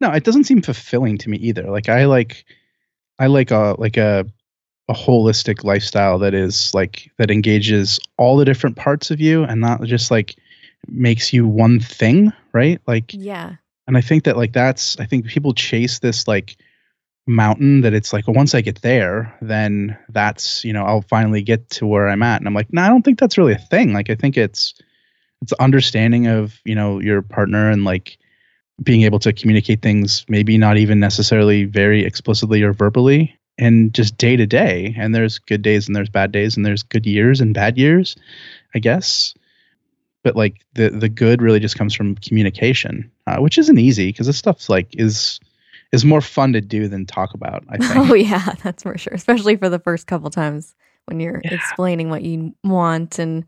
no 0.00 0.10
it 0.12 0.24
doesn't 0.24 0.44
seem 0.44 0.62
fulfilling 0.62 1.18
to 1.18 1.28
me 1.28 1.36
either 1.38 1.64
like 1.70 1.88
i 1.90 2.06
like 2.06 2.44
i 3.18 3.26
like 3.26 3.50
a 3.50 3.74
like 3.78 3.96
a 3.98 4.24
a 4.88 4.92
holistic 4.94 5.62
lifestyle 5.62 6.18
that 6.20 6.34
is 6.34 6.72
like 6.74 7.10
that 7.18 7.30
engages 7.30 8.00
all 8.16 8.36
the 8.36 8.44
different 8.44 8.76
parts 8.76 9.10
of 9.12 9.20
you 9.20 9.44
and 9.44 9.60
not 9.60 9.82
just 9.84 10.10
like 10.10 10.34
makes 10.88 11.32
you 11.32 11.46
one 11.46 11.78
thing 11.78 12.32
right 12.52 12.80
like 12.86 13.12
Yeah. 13.14 13.56
and 13.86 13.96
i 13.96 14.00
think 14.00 14.24
that 14.24 14.36
like 14.36 14.52
that's 14.52 14.98
i 14.98 15.04
think 15.06 15.26
people 15.26 15.54
chase 15.54 15.98
this 16.00 16.26
like 16.26 16.56
mountain 17.26 17.82
that 17.82 17.94
it's 17.94 18.12
like 18.12 18.26
well, 18.26 18.34
once 18.34 18.54
i 18.54 18.60
get 18.60 18.82
there 18.82 19.36
then 19.40 19.96
that's 20.08 20.64
you 20.64 20.72
know 20.72 20.84
i'll 20.84 21.02
finally 21.02 21.42
get 21.42 21.68
to 21.70 21.86
where 21.86 22.08
i'm 22.08 22.22
at. 22.22 22.40
And 22.40 22.48
i'm 22.48 22.54
like 22.54 22.72
no 22.72 22.82
i 22.82 22.88
don't 22.88 23.02
think 23.02 23.18
that's 23.18 23.38
really 23.38 23.52
a 23.52 23.58
thing. 23.58 23.92
Like 23.92 24.10
i 24.10 24.14
think 24.14 24.36
it's 24.36 24.74
it's 25.42 25.52
understanding 25.54 26.26
of 26.26 26.58
you 26.64 26.74
know 26.74 27.00
your 27.00 27.22
partner 27.22 27.70
and 27.70 27.84
like 27.84 28.18
being 28.82 29.02
able 29.02 29.18
to 29.18 29.32
communicate 29.32 29.82
things 29.82 30.24
maybe 30.28 30.56
not 30.56 30.78
even 30.78 30.98
necessarily 31.00 31.64
very 31.64 32.04
explicitly 32.04 32.62
or 32.62 32.72
verbally 32.72 33.38
and 33.58 33.92
just 33.92 34.16
day 34.16 34.36
to 34.36 34.46
day. 34.46 34.94
And 34.96 35.14
there's 35.14 35.38
good 35.38 35.60
days 35.60 35.86
and 35.86 35.94
there's 35.94 36.08
bad 36.08 36.32
days 36.32 36.56
and 36.56 36.64
there's 36.64 36.82
good 36.82 37.04
years 37.04 37.42
and 37.42 37.52
bad 37.54 37.76
years 37.76 38.16
i 38.74 38.78
guess. 38.78 39.34
But 40.22 40.36
like 40.36 40.60
the 40.74 40.90
the 40.90 41.08
good 41.08 41.40
really 41.40 41.60
just 41.60 41.78
comes 41.78 41.94
from 41.94 42.14
communication, 42.16 43.10
uh, 43.26 43.38
which 43.38 43.56
isn't 43.56 43.78
easy 43.78 44.08
because 44.08 44.26
this 44.26 44.36
stuff's 44.36 44.68
like 44.68 44.88
is 44.92 45.40
is 45.92 46.04
more 46.04 46.20
fun 46.20 46.52
to 46.52 46.60
do 46.60 46.88
than 46.88 47.06
talk 47.06 47.34
about. 47.34 47.64
I 47.68 47.78
think. 47.78 48.10
Oh 48.10 48.14
yeah, 48.14 48.54
that's 48.62 48.82
for 48.82 48.96
sure. 48.98 49.14
Especially 49.14 49.56
for 49.56 49.68
the 49.68 49.78
first 49.78 50.06
couple 50.06 50.30
times 50.30 50.74
when 51.06 51.20
you're 51.20 51.40
Yeah. 51.44 51.54
explaining 51.54 52.10
what 52.10 52.22
you 52.22 52.54
want 52.64 53.18
and 53.18 53.44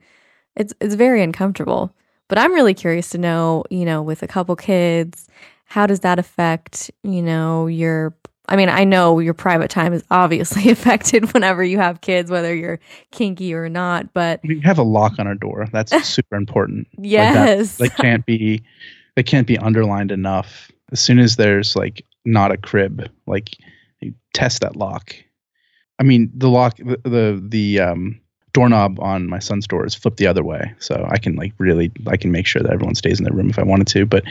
it's 0.56 0.74
it's 0.80 0.94
very 0.94 1.22
uncomfortable. 1.22 1.94
But 2.28 2.38
I'm 2.38 2.52
really 2.54 2.74
curious 2.74 3.10
to 3.10 3.18
know, 3.18 3.64
you 3.70 3.84
know, 3.84 4.02
with 4.02 4.22
a 4.22 4.26
couple 4.26 4.56
kids, 4.56 5.28
how 5.66 5.86
does 5.86 6.00
that 6.00 6.18
affect, 6.18 6.90
you 7.02 7.22
know, 7.22 7.66
your 7.66 8.14
I 8.48 8.56
mean, 8.56 8.68
I 8.68 8.82
know 8.82 9.20
your 9.20 9.34
private 9.34 9.70
time 9.70 9.92
is 9.92 10.02
obviously 10.10 10.68
affected 10.76 11.32
whenever 11.32 11.62
you 11.62 11.78
have 11.78 12.00
kids, 12.00 12.30
whether 12.30 12.54
you're 12.54 12.80
kinky 13.12 13.54
or 13.54 13.68
not, 13.68 14.12
but 14.12 14.40
we 14.42 14.60
have 14.62 14.78
a 14.78 14.82
lock 14.82 15.18
on 15.20 15.26
our 15.28 15.36
door. 15.36 15.68
That's 15.72 15.96
super 16.08 16.34
important. 16.36 16.88
yes. 16.98 17.76
That 17.78 17.96
can't 17.96 18.26
be 18.26 18.62
that 19.14 19.26
can't 19.26 19.46
be 19.46 19.58
underlined 19.58 20.10
enough. 20.10 20.72
As 20.90 21.00
soon 21.00 21.18
as 21.20 21.36
there's 21.36 21.76
like 21.76 22.04
not 22.24 22.52
a 22.52 22.56
crib, 22.56 23.10
like 23.26 23.56
you 24.00 24.14
test 24.34 24.60
that 24.60 24.76
lock. 24.76 25.14
I 25.98 26.04
mean, 26.04 26.30
the 26.34 26.48
lock 26.48 26.76
the 26.76 26.98
the, 27.04 27.44
the 27.46 27.80
um 27.80 28.20
doorknob 28.52 29.00
on 29.00 29.28
my 29.28 29.38
son's 29.38 29.66
door 29.66 29.86
is 29.86 29.94
flipped 29.94 30.18
the 30.18 30.26
other 30.26 30.44
way. 30.44 30.74
So 30.78 31.06
I 31.10 31.18
can 31.18 31.36
like 31.36 31.52
really 31.58 31.90
I 32.06 32.16
can 32.16 32.32
make 32.32 32.46
sure 32.46 32.62
that 32.62 32.72
everyone 32.72 32.94
stays 32.94 33.18
in 33.18 33.24
their 33.24 33.32
room 33.32 33.48
if 33.50 33.58
I 33.58 33.62
wanted 33.62 33.86
to, 33.88 34.06
but 34.06 34.24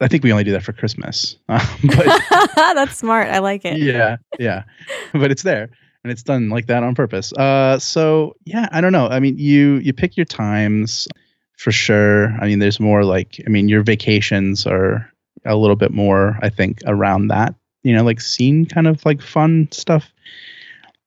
I 0.00 0.08
think 0.08 0.24
we 0.24 0.32
only 0.32 0.44
do 0.44 0.52
that 0.52 0.62
for 0.62 0.72
Christmas. 0.72 1.36
Um, 1.48 1.60
but 1.84 2.22
that's 2.54 2.96
smart. 2.96 3.28
I 3.28 3.38
like 3.38 3.64
it. 3.64 3.78
yeah, 3.78 4.16
yeah. 4.38 4.64
But 5.12 5.30
it's 5.30 5.42
there 5.42 5.70
and 6.04 6.10
it's 6.10 6.22
done 6.22 6.48
like 6.48 6.66
that 6.66 6.82
on 6.82 6.94
purpose. 6.94 7.32
Uh 7.32 7.78
so 7.78 8.36
yeah, 8.44 8.68
I 8.72 8.80
don't 8.80 8.92
know. 8.92 9.08
I 9.08 9.20
mean, 9.20 9.38
you 9.38 9.76
you 9.76 9.92
pick 9.92 10.16
your 10.16 10.26
times 10.26 11.08
for 11.58 11.72
sure. 11.72 12.28
I 12.40 12.46
mean, 12.46 12.60
there's 12.60 12.80
more 12.80 13.04
like 13.04 13.40
I 13.46 13.50
mean, 13.50 13.68
your 13.68 13.82
vacations 13.82 14.66
are 14.66 15.12
a 15.44 15.56
little 15.56 15.76
bit 15.76 15.92
more 15.92 16.38
I 16.42 16.48
think 16.50 16.80
around 16.86 17.28
that, 17.28 17.54
you 17.82 17.94
know, 17.94 18.04
like 18.04 18.20
scene 18.20 18.66
kind 18.66 18.86
of 18.86 19.04
like 19.04 19.22
fun 19.22 19.68
stuff. 19.72 20.12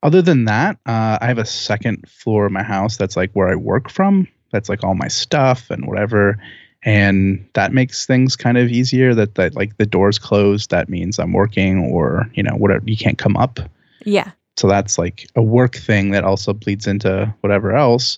Other 0.04 0.22
than 0.22 0.46
that, 0.46 0.78
uh, 0.88 1.20
I 1.22 1.28
have 1.28 1.38
a 1.38 1.46
second 1.46 2.10
floor 2.10 2.48
of 2.48 2.52
my 2.52 2.64
house 2.64 2.98
that's 2.98 3.16
like 3.16 3.32
where 3.34 3.50
I 3.50 3.56
work 3.56 3.92
from. 3.92 4.28
That's 4.52 4.68
like 4.68 4.84
all 4.84 4.96
my 4.96 5.08
stuff 5.08 5.70
and 5.70 5.86
whatever 5.86 6.42
and 6.84 7.48
that 7.54 7.74
makes 7.74 8.06
things 8.06 8.36
kind 8.36 8.58
of 8.58 8.70
easier 8.70 9.14
that 9.14 9.36
that 9.36 9.56
like 9.56 9.78
the 9.78 9.86
doors 9.86 10.18
closed 10.18 10.72
that 10.72 10.90
means 10.90 11.20
i'm 11.20 11.32
working 11.34 11.78
or 11.92 12.30
you 12.34 12.42
know 12.44 12.56
whatever 12.56 12.84
you 12.88 12.98
can't 12.98 13.18
come 13.18 13.38
up 13.38 13.60
Yeah. 14.04 14.32
so 14.58 14.68
that's 14.68 14.98
like 14.98 15.28
a 15.36 15.44
work 15.44 15.76
thing 15.76 16.12
that 16.12 16.24
also 16.24 16.54
bleeds 16.54 16.88
into 16.88 17.34
whatever 17.42 17.76
else 17.76 18.18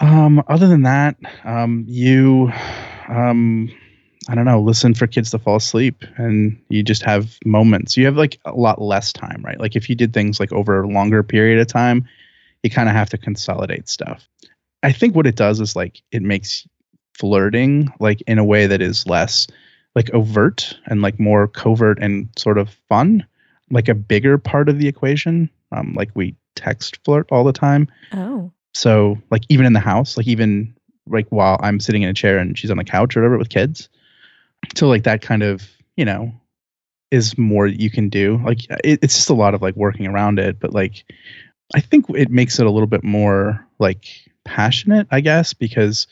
um 0.00 0.42
other 0.46 0.68
than 0.68 0.82
that 0.82 1.16
um 1.44 1.84
you 1.88 2.52
um 3.08 3.72
i 4.28 4.34
don't 4.34 4.44
know 4.44 4.60
listen 4.60 4.94
for 4.94 5.06
kids 5.06 5.30
to 5.30 5.38
fall 5.38 5.56
asleep 5.56 6.04
and 6.16 6.60
you 6.68 6.82
just 6.82 7.02
have 7.02 7.38
moments. 7.44 7.96
You 7.96 8.04
have 8.06 8.16
like 8.16 8.38
a 8.44 8.52
lot 8.52 8.80
less 8.80 9.12
time 9.12 9.42
right? 9.44 9.58
Like 9.58 9.76
if 9.76 9.88
you 9.88 9.96
did 9.96 10.12
things 10.12 10.38
like 10.38 10.52
over 10.52 10.82
a 10.82 10.88
longer 10.88 11.22
period 11.22 11.60
of 11.60 11.66
time 11.66 12.06
you 12.62 12.70
kind 12.70 12.88
of 12.88 12.94
have 12.94 13.10
to 13.10 13.18
consolidate 13.18 13.88
stuff. 13.88 14.28
I 14.84 14.92
think 14.92 15.14
what 15.14 15.26
it 15.26 15.36
does 15.36 15.60
is 15.60 15.74
like 15.74 16.02
it 16.12 16.22
makes 16.22 16.66
flirting 17.18 17.92
like 18.00 18.22
in 18.26 18.38
a 18.38 18.44
way 18.44 18.66
that 18.66 18.80
is 18.80 19.06
less 19.06 19.46
like 19.94 20.10
overt 20.10 20.76
and 20.86 21.02
like 21.02 21.18
more 21.20 21.48
covert 21.48 21.98
and 22.00 22.28
sort 22.38 22.58
of 22.58 22.70
fun 22.88 23.26
like 23.70 23.88
a 23.88 23.94
bigger 23.94 24.38
part 24.38 24.68
of 24.68 24.78
the 24.78 24.88
equation. 24.88 25.50
Um 25.72 25.94
like 25.94 26.10
we 26.14 26.36
text 26.54 26.98
flirt 27.04 27.26
all 27.32 27.44
the 27.44 27.52
time. 27.52 27.88
Oh. 28.12 28.52
so 28.74 29.18
like 29.30 29.42
even 29.48 29.66
in 29.66 29.72
the 29.72 29.80
house 29.80 30.16
like 30.16 30.26
even 30.28 30.74
like 31.08 31.26
while 31.30 31.58
i'm 31.62 31.80
sitting 31.80 32.02
in 32.02 32.08
a 32.08 32.14
chair 32.14 32.38
and 32.38 32.56
she's 32.56 32.70
on 32.70 32.76
the 32.76 32.84
couch 32.84 33.16
or 33.16 33.20
whatever 33.20 33.38
with 33.38 33.48
kids 33.48 33.88
so 34.76 34.88
like 34.88 35.04
that 35.04 35.22
kind 35.22 35.42
of 35.42 35.68
you 35.96 36.04
know 36.04 36.32
is 37.10 37.36
more 37.36 37.66
you 37.66 37.90
can 37.90 38.08
do 38.08 38.40
like 38.44 38.64
it, 38.84 38.98
it's 39.02 39.14
just 39.16 39.30
a 39.30 39.34
lot 39.34 39.54
of 39.54 39.62
like 39.62 39.76
working 39.76 40.06
around 40.06 40.38
it 40.38 40.58
but 40.60 40.72
like 40.72 41.04
i 41.74 41.80
think 41.80 42.06
it 42.10 42.30
makes 42.30 42.58
it 42.58 42.66
a 42.66 42.70
little 42.70 42.86
bit 42.86 43.04
more 43.04 43.66
like 43.78 44.06
passionate 44.44 45.06
i 45.10 45.20
guess 45.20 45.52
because 45.52 46.06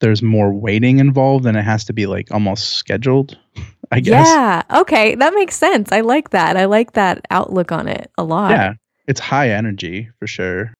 there's 0.00 0.22
more 0.22 0.52
waiting 0.52 0.98
involved 0.98 1.44
and 1.46 1.56
it 1.58 1.64
has 1.64 1.84
to 1.84 1.92
be 1.92 2.06
like 2.06 2.30
almost 2.30 2.70
scheduled 2.74 3.38
i 3.90 4.00
guess 4.00 4.26
Yeah. 4.26 4.62
Okay. 4.70 5.14
That 5.16 5.34
makes 5.34 5.56
sense. 5.56 5.90
I 5.92 6.00
like 6.02 6.30
that. 6.30 6.56
I 6.56 6.64
like 6.66 6.92
that 6.92 7.26
outlook 7.30 7.70
on 7.72 7.88
it 7.88 8.10
a 8.16 8.22
lot. 8.22 8.52
yeah 8.52 8.74
it's 9.08 9.20
high 9.20 9.50
energy 9.50 10.08
for 10.18 10.26
sure 10.26 10.72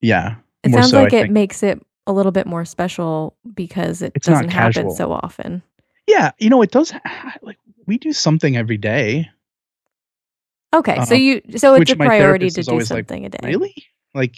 yeah 0.00 0.36
It 0.64 0.72
sounds 0.72 0.90
so, 0.90 0.98
I 0.98 1.02
like 1.04 1.12
it 1.12 1.20
think. 1.22 1.32
makes 1.32 1.62
it 1.62 1.80
a 2.06 2.12
little 2.12 2.32
bit 2.32 2.46
more 2.46 2.64
special 2.64 3.36
because 3.54 4.02
it 4.02 4.12
It's 4.14 4.26
doesn't 4.26 4.48
happen 4.48 4.90
so 4.90 5.12
often. 5.12 5.62
Yeah 6.06 6.32
you 6.38 6.50
know 6.50 6.62
it 6.62 6.70
does 6.70 6.92
like 7.42 7.58
we 7.86 7.98
do 7.98 8.12
something 8.12 8.56
every 8.56 8.76
day. 8.76 9.30
Okay. 10.74 11.04
so 11.04 11.14
Uh, 11.14 11.18
you 11.18 11.42
so 11.56 11.74
it's 11.74 11.90
a 11.90 11.96
priority 11.96 12.50
to 12.50 12.62
do 12.62 12.70
always 12.70 12.90
like, 12.90 13.08
something 13.08 13.24
a 13.24 13.28
day. 13.28 13.38
really? 13.44 13.74
Like 14.14 14.36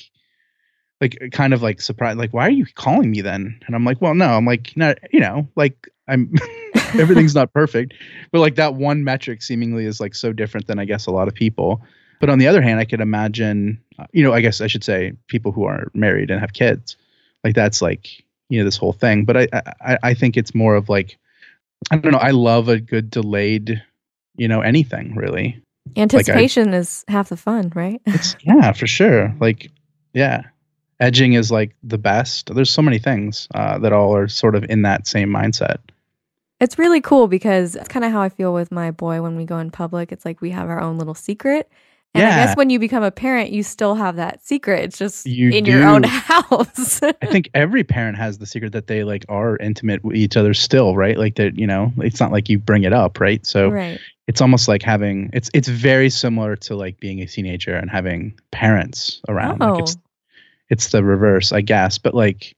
like 1.00 1.16
kind 1.33 1.54
of 1.54 1.62
like 1.62 1.81
surprised 1.81 2.18
like 2.18 2.33
why 2.33 2.46
are 2.46 2.50
you 2.50 2.66
calling 2.74 3.11
me 3.11 3.20
then? 3.20 3.59
And 3.66 3.76
i'm 3.76 3.85
like 3.85 4.00
well 4.00 4.14
no 4.14 4.26
i'm 4.26 4.44
like 4.44 4.76
not 4.76 4.98
you 5.12 5.20
know 5.20 5.48
like 5.57 5.88
i'm 6.09 6.35
everything's 6.94 7.35
not 7.35 7.52
perfect. 7.52 7.94
But 8.33 8.40
like 8.40 8.57
that 8.57 8.74
one 8.74 9.04
metric 9.04 9.42
seemingly 9.42 9.85
is 9.85 10.00
like 10.00 10.14
so 10.14 10.33
different 10.33 10.66
than 10.66 10.78
i 10.78 10.85
guess 10.85 11.07
a 11.07 11.11
lot 11.11 11.28
of 11.28 11.35
people. 11.35 11.83
But 12.20 12.31
on 12.31 12.38
the 12.38 12.48
other 12.48 12.61
hand 12.61 12.81
i 12.81 12.85
could 12.85 13.00
imagine 13.00 13.81
uh, 13.98 14.07
you 14.12 14.22
know 14.22 14.33
i 14.33 14.40
guess 14.40 14.61
i 14.61 14.66
should 14.66 14.85
say 14.85 15.12
people 15.28 15.52
who 15.52 15.64
are 15.64 15.90
married 15.94 16.31
and 16.31 16.40
have 16.40 16.52
kids 16.52 16.96
like 17.44 17.54
that's 17.54 17.81
like 17.81 18.24
you 18.48 18.59
know 18.59 18.64
this 18.64 18.76
whole 18.76 18.92
thing. 18.92 19.24
But 19.24 19.37
i 19.37 19.48
i, 19.81 19.98
I 20.02 20.14
think 20.14 20.37
it's 20.37 20.54
more 20.54 20.74
of 20.74 20.88
like 20.88 21.16
i 21.91 21.97
don't 21.97 22.12
know 22.12 22.19
i 22.19 22.31
love 22.31 22.69
a 22.69 22.81
good 22.81 23.11
delayed 23.11 23.83
you 24.37 24.49
know 24.49 24.61
anything 24.61 25.14
really 25.14 25.61
Anticipation 25.97 26.75
is 26.75 27.03
half 27.09 27.31
the 27.31 27.37
fun, 27.38 27.73
right? 27.75 28.03
yeah 28.43 28.73
for 28.73 28.87
sure 28.87 29.35
like 29.41 29.71
yeah 30.12 30.43
edging 31.01 31.33
is 31.33 31.51
like 31.51 31.75
the 31.83 31.97
best 31.97 32.55
there's 32.55 32.71
so 32.71 32.83
many 32.83 32.99
things 32.99 33.49
uh, 33.55 33.79
that 33.79 33.93
all 33.93 34.14
are 34.14 34.29
sort 34.29 34.55
of 34.55 34.64
in 34.64 34.83
that 34.83 35.07
same 35.07 35.31
mindset 35.31 35.79
It's 36.61 36.79
really 36.79 37.01
cool 37.01 37.29
because 37.29 37.77
it's 37.77 37.88
kind 37.88 38.05
of 38.05 38.11
how 38.11 38.21
I 38.21 38.29
feel 38.29 38.53
with 38.53 38.73
my 38.73 38.91
boy 38.91 39.23
when 39.23 39.37
we 39.37 39.45
go 39.45 39.59
in 39.59 39.71
public. 39.71 40.11
It's 40.11 40.25
like 40.25 40.41
we 40.41 40.51
have 40.51 40.69
our 40.69 40.81
own 40.81 40.99
little 40.99 41.14
secret. 41.14 41.71
And 42.14 42.27
I 42.27 42.31
guess 42.31 42.57
when 42.57 42.68
you 42.71 42.79
become 42.81 43.05
a 43.05 43.11
parent, 43.12 43.51
you 43.51 43.62
still 43.62 43.94
have 43.94 44.16
that 44.16 44.44
secret. 44.44 44.83
It's 44.83 44.99
just 44.99 45.25
You 45.27 45.51
in 45.51 45.64
your 45.66 45.87
own 45.87 46.03
house. 46.07 47.01
i 47.03 47.27
think 47.27 47.49
every 47.55 47.85
parent 47.85 48.16
has 48.16 48.38
the 48.38 48.47
secret 48.47 48.73
that 48.73 48.87
they 48.87 49.05
like 49.05 49.25
are 49.29 49.57
intimate 49.59 50.03
with 50.05 50.16
each 50.16 50.37
other 50.37 50.55
still 50.55 50.97
right 50.97 51.18
like 51.18 51.37
that 51.37 51.57
you 51.59 51.66
know 51.66 51.92
it's 51.99 52.18
not 52.21 52.33
like 52.33 52.49
you 52.49 52.59
bring 52.59 52.83
it 52.85 52.92
up 52.92 53.21
right 53.21 53.44
so 53.47 53.68
right. 53.68 54.01
it's 54.27 54.40
almost 54.40 54.66
like 54.68 54.83
having 54.83 55.29
it's 55.33 55.51
it's 55.55 55.68
very 55.68 56.09
similar 56.11 56.57
to 56.57 56.75
like 56.75 56.99
being 57.01 57.21
a 57.21 57.27
teenager 57.27 57.75
and 57.77 57.90
having 57.90 58.33
parents 58.53 59.21
around 59.29 59.62
Oh. 59.62 59.73
like 59.75 59.83
it's 59.83 59.97
oh. 59.97 60.01
it's 60.71 60.88
the 60.90 61.05
reverse 61.05 61.53
i 61.53 61.61
guess 61.61 61.99
but 61.99 62.14
like 62.14 62.57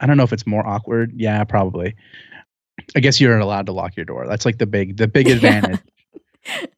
i 0.00 0.06
don't 0.06 0.16
know 0.16 0.24
if 0.24 0.32
it's 0.32 0.46
more 0.46 0.66
awkward 0.66 1.12
yeah 1.16 1.42
probably 1.44 1.94
i 2.96 3.00
guess 3.00 3.20
you're 3.20 3.38
allowed 3.38 3.66
to 3.66 3.72
lock 3.72 3.96
your 3.96 4.04
door 4.04 4.26
that's 4.26 4.44
like 4.44 4.58
the 4.58 4.66
big 4.66 4.96
the 4.98 5.08
big 5.08 5.28
advantage 5.36 5.80
Yeah. 6.46 6.66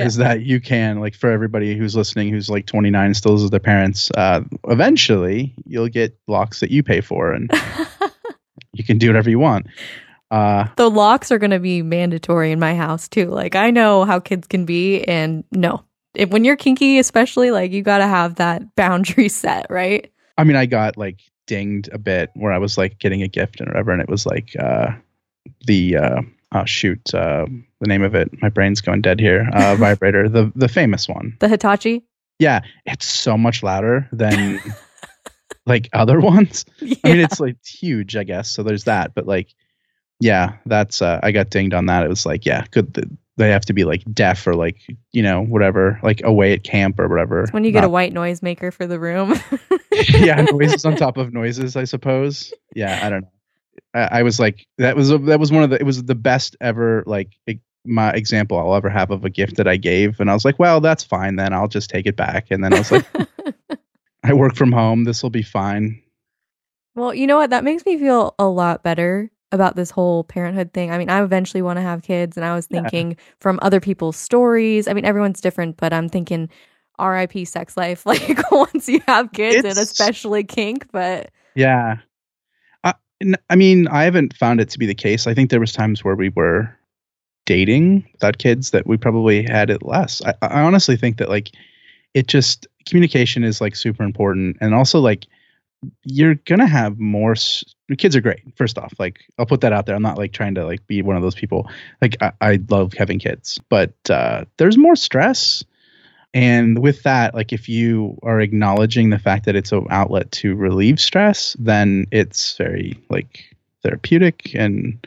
is 0.00 0.16
that 0.16 0.42
you 0.42 0.60
can 0.60 1.00
like 1.00 1.14
for 1.14 1.30
everybody 1.30 1.76
who's 1.76 1.94
listening 1.94 2.28
who's 2.28 2.48
like 2.48 2.66
29 2.66 3.06
and 3.06 3.16
still 3.16 3.32
lives 3.32 3.42
with 3.42 3.50
their 3.50 3.60
parents 3.60 4.10
uh 4.16 4.40
eventually 4.68 5.54
you'll 5.64 5.88
get 5.88 6.16
locks 6.28 6.60
that 6.60 6.70
you 6.70 6.82
pay 6.82 7.00
for 7.00 7.32
and 7.32 7.50
you 8.72 8.84
can 8.84 8.98
do 8.98 9.08
whatever 9.08 9.30
you 9.30 9.38
want 9.38 9.66
uh 10.30 10.66
the 10.76 10.90
locks 10.90 11.30
are 11.30 11.38
going 11.38 11.50
to 11.50 11.58
be 11.58 11.82
mandatory 11.82 12.52
in 12.52 12.58
my 12.58 12.74
house 12.74 13.06
too. 13.06 13.26
Like 13.26 13.54
I 13.54 13.70
know 13.70 14.04
how 14.04 14.18
kids 14.18 14.48
can 14.48 14.64
be, 14.64 15.04
and 15.04 15.44
no, 15.52 15.84
if, 16.14 16.30
when 16.30 16.44
you're 16.44 16.56
kinky, 16.56 16.98
especially, 16.98 17.50
like 17.50 17.70
you 17.70 17.82
got 17.82 17.98
to 17.98 18.06
have 18.06 18.36
that 18.36 18.74
boundary 18.76 19.28
set, 19.28 19.66
right? 19.68 20.10
I 20.38 20.44
mean, 20.44 20.56
I 20.56 20.66
got 20.66 20.96
like 20.96 21.20
dinged 21.46 21.90
a 21.92 21.98
bit 21.98 22.30
where 22.34 22.52
I 22.52 22.58
was 22.58 22.78
like 22.78 22.98
getting 22.98 23.22
a 23.22 23.28
gift 23.28 23.60
and 23.60 23.68
whatever, 23.68 23.92
and 23.92 24.00
it 24.00 24.08
was 24.08 24.24
like 24.24 24.56
uh, 24.58 24.92
the 25.66 25.96
uh, 25.96 26.22
oh 26.54 26.64
shoot, 26.64 27.14
uh, 27.14 27.46
the 27.80 27.86
name 27.88 28.02
of 28.02 28.14
it. 28.14 28.30
My 28.40 28.48
brain's 28.48 28.80
going 28.80 29.00
dead 29.02 29.20
here. 29.20 29.48
Uh, 29.52 29.76
vibrator, 29.78 30.28
the 30.28 30.52
the 30.54 30.68
famous 30.68 31.08
one. 31.08 31.36
The 31.40 31.48
Hitachi. 31.48 32.04
Yeah, 32.38 32.60
it's 32.86 33.06
so 33.06 33.36
much 33.38 33.62
louder 33.62 34.08
than 34.12 34.60
like 35.66 35.88
other 35.92 36.18
ones. 36.34 36.64
Yeah. 36.80 36.96
I 37.04 37.08
mean, 37.12 37.20
it's 37.20 37.40
like 37.40 37.56
huge, 37.64 38.16
I 38.16 38.24
guess. 38.24 38.50
So 38.50 38.62
there's 38.62 38.84
that, 38.84 39.14
but 39.14 39.26
like, 39.26 39.48
yeah, 40.20 40.56
that's 40.66 41.02
uh, 41.02 41.20
I 41.22 41.32
got 41.32 41.50
dinged 41.50 41.74
on 41.74 41.86
that. 41.86 42.04
It 42.04 42.08
was 42.08 42.26
like, 42.26 42.44
yeah, 42.46 42.64
good. 42.70 42.94
th- 42.94 43.06
They 43.36 43.50
have 43.50 43.64
to 43.66 43.72
be 43.72 43.84
like 43.84 44.02
deaf 44.12 44.46
or 44.46 44.54
like 44.54 44.76
you 45.12 45.22
know 45.22 45.42
whatever, 45.42 45.98
like 46.02 46.20
away 46.24 46.52
at 46.52 46.64
camp 46.64 46.98
or 47.00 47.08
whatever. 47.08 47.46
when 47.52 47.64
you 47.64 47.72
get 47.72 47.84
a 47.84 47.88
white 47.88 48.12
noise 48.12 48.42
maker 48.42 48.70
for 48.70 48.86
the 48.86 48.98
room. 48.98 49.34
yeah, 50.10 50.42
noises 50.50 50.84
on 50.84 50.96
top 50.96 51.16
of 51.16 51.32
noises, 51.32 51.76
I 51.76 51.84
suppose. 51.84 52.52
Yeah, 52.74 53.00
I 53.04 53.08
don't 53.10 53.22
know. 53.22 53.28
I, 53.94 54.20
I 54.20 54.22
was 54.22 54.38
like, 54.40 54.66
that 54.78 54.96
was 54.96 55.10
a, 55.10 55.18
that 55.18 55.40
was 55.40 55.52
one 55.52 55.62
of 55.62 55.70
the 55.70 55.76
it 55.76 55.84
was 55.84 56.02
the 56.04 56.14
best 56.14 56.56
ever 56.60 57.02
like 57.06 57.28
my 57.84 58.10
example 58.12 58.58
I'll 58.58 58.74
ever 58.74 58.88
have 58.88 59.10
of 59.10 59.24
a 59.24 59.30
gift 59.30 59.56
that 59.56 59.66
I 59.68 59.76
gave, 59.76 60.20
and 60.20 60.30
I 60.30 60.34
was 60.34 60.44
like, 60.44 60.58
well, 60.58 60.80
that's 60.80 61.02
fine 61.04 61.36
then. 61.36 61.52
I'll 61.52 61.68
just 61.68 61.90
take 61.90 62.06
it 62.06 62.16
back. 62.16 62.50
And 62.50 62.62
then 62.62 62.72
I 62.72 62.78
was 62.78 62.92
like, 62.92 63.04
I 64.24 64.32
work 64.34 64.54
from 64.54 64.72
home. 64.72 65.04
This 65.04 65.22
will 65.22 65.30
be 65.30 65.42
fine. 65.42 66.00
Well, 66.94 67.14
you 67.14 67.26
know 67.26 67.38
what? 67.38 67.50
That 67.50 67.64
makes 67.64 67.84
me 67.86 67.98
feel 67.98 68.34
a 68.38 68.46
lot 68.46 68.82
better 68.82 69.30
about 69.50 69.76
this 69.76 69.90
whole 69.90 70.24
parenthood 70.24 70.72
thing. 70.72 70.90
I 70.90 70.98
mean, 70.98 71.10
I 71.10 71.22
eventually 71.22 71.62
want 71.62 71.78
to 71.78 71.82
have 71.82 72.02
kids, 72.02 72.36
and 72.36 72.44
I 72.46 72.54
was 72.54 72.68
Yeah. 72.70 72.82
thinking 72.82 73.16
from 73.40 73.58
other 73.62 73.80
people's 73.80 74.16
stories. 74.16 74.86
I 74.88 74.92
mean, 74.92 75.04
everyone's 75.04 75.40
different, 75.40 75.76
but 75.76 75.92
I'm 75.92 76.08
thinking 76.08 76.48
RIP 77.00 77.46
sex 77.46 77.76
life, 77.76 78.06
like 78.06 78.50
once 78.52 78.88
you 78.88 79.00
have 79.06 79.32
kids, 79.32 79.64
and 79.64 79.78
especially 79.78 80.44
kink. 80.44 80.86
But 80.92 81.30
Yeah. 81.54 81.96
I, 83.50 83.56
mean, 83.56 83.88
I 83.88 84.04
haven't 84.04 84.36
found 84.36 84.60
it 84.60 84.70
to 84.70 84.78
be 84.78 84.86
the 84.86 84.94
case. 84.94 85.26
I 85.26 85.34
think 85.34 85.50
there 85.50 85.60
was 85.60 85.72
times 85.72 86.02
where 86.04 86.16
we 86.16 86.30
were 86.30 86.74
dating 87.46 88.08
without 88.12 88.38
kids 88.38 88.70
that 88.70 88.86
we 88.86 88.96
probably 88.96 89.42
had 89.42 89.70
it 89.70 89.82
less. 89.82 90.22
I, 90.24 90.34
I 90.42 90.62
honestly 90.62 90.96
think 90.96 91.18
that 91.18 91.28
like 91.28 91.50
it 92.14 92.26
just 92.26 92.66
communication 92.86 93.44
is 93.44 93.60
like 93.60 93.76
super 93.76 94.02
important, 94.04 94.56
and 94.60 94.74
also 94.74 95.00
like 95.00 95.26
you're 96.04 96.36
gonna 96.36 96.66
have 96.66 96.98
more. 96.98 97.32
s- 97.32 97.64
Kids 97.98 98.16
are 98.16 98.20
great. 98.22 98.40
First 98.56 98.78
off, 98.78 98.92
like 98.98 99.20
I'll 99.38 99.46
put 99.46 99.60
that 99.62 99.72
out 99.72 99.84
there. 99.86 99.94
I'm 99.94 100.02
not 100.02 100.16
like 100.18 100.32
trying 100.32 100.54
to 100.54 100.64
like 100.64 100.86
be 100.86 101.02
one 101.02 101.16
of 101.16 101.22
those 101.22 101.34
people. 101.34 101.68
Like 102.00 102.16
I, 102.22 102.32
I 102.40 102.58
love 102.70 102.94
having 102.94 103.18
kids, 103.18 103.60
but 103.68 103.92
uh, 104.08 104.44
there's 104.56 104.78
more 104.78 104.96
stress. 104.96 105.62
And 106.34 106.78
with 106.78 107.02
that, 107.02 107.34
like 107.34 107.52
if 107.52 107.68
you 107.68 108.18
are 108.22 108.40
acknowledging 108.40 109.10
the 109.10 109.18
fact 109.18 109.44
that 109.44 109.56
it's 109.56 109.72
an 109.72 109.86
outlet 109.90 110.30
to 110.32 110.54
relieve 110.54 110.98
stress, 110.98 111.54
then 111.58 112.06
it's 112.10 112.56
very 112.56 112.98
like 113.10 113.54
therapeutic 113.82 114.54
and 114.54 115.06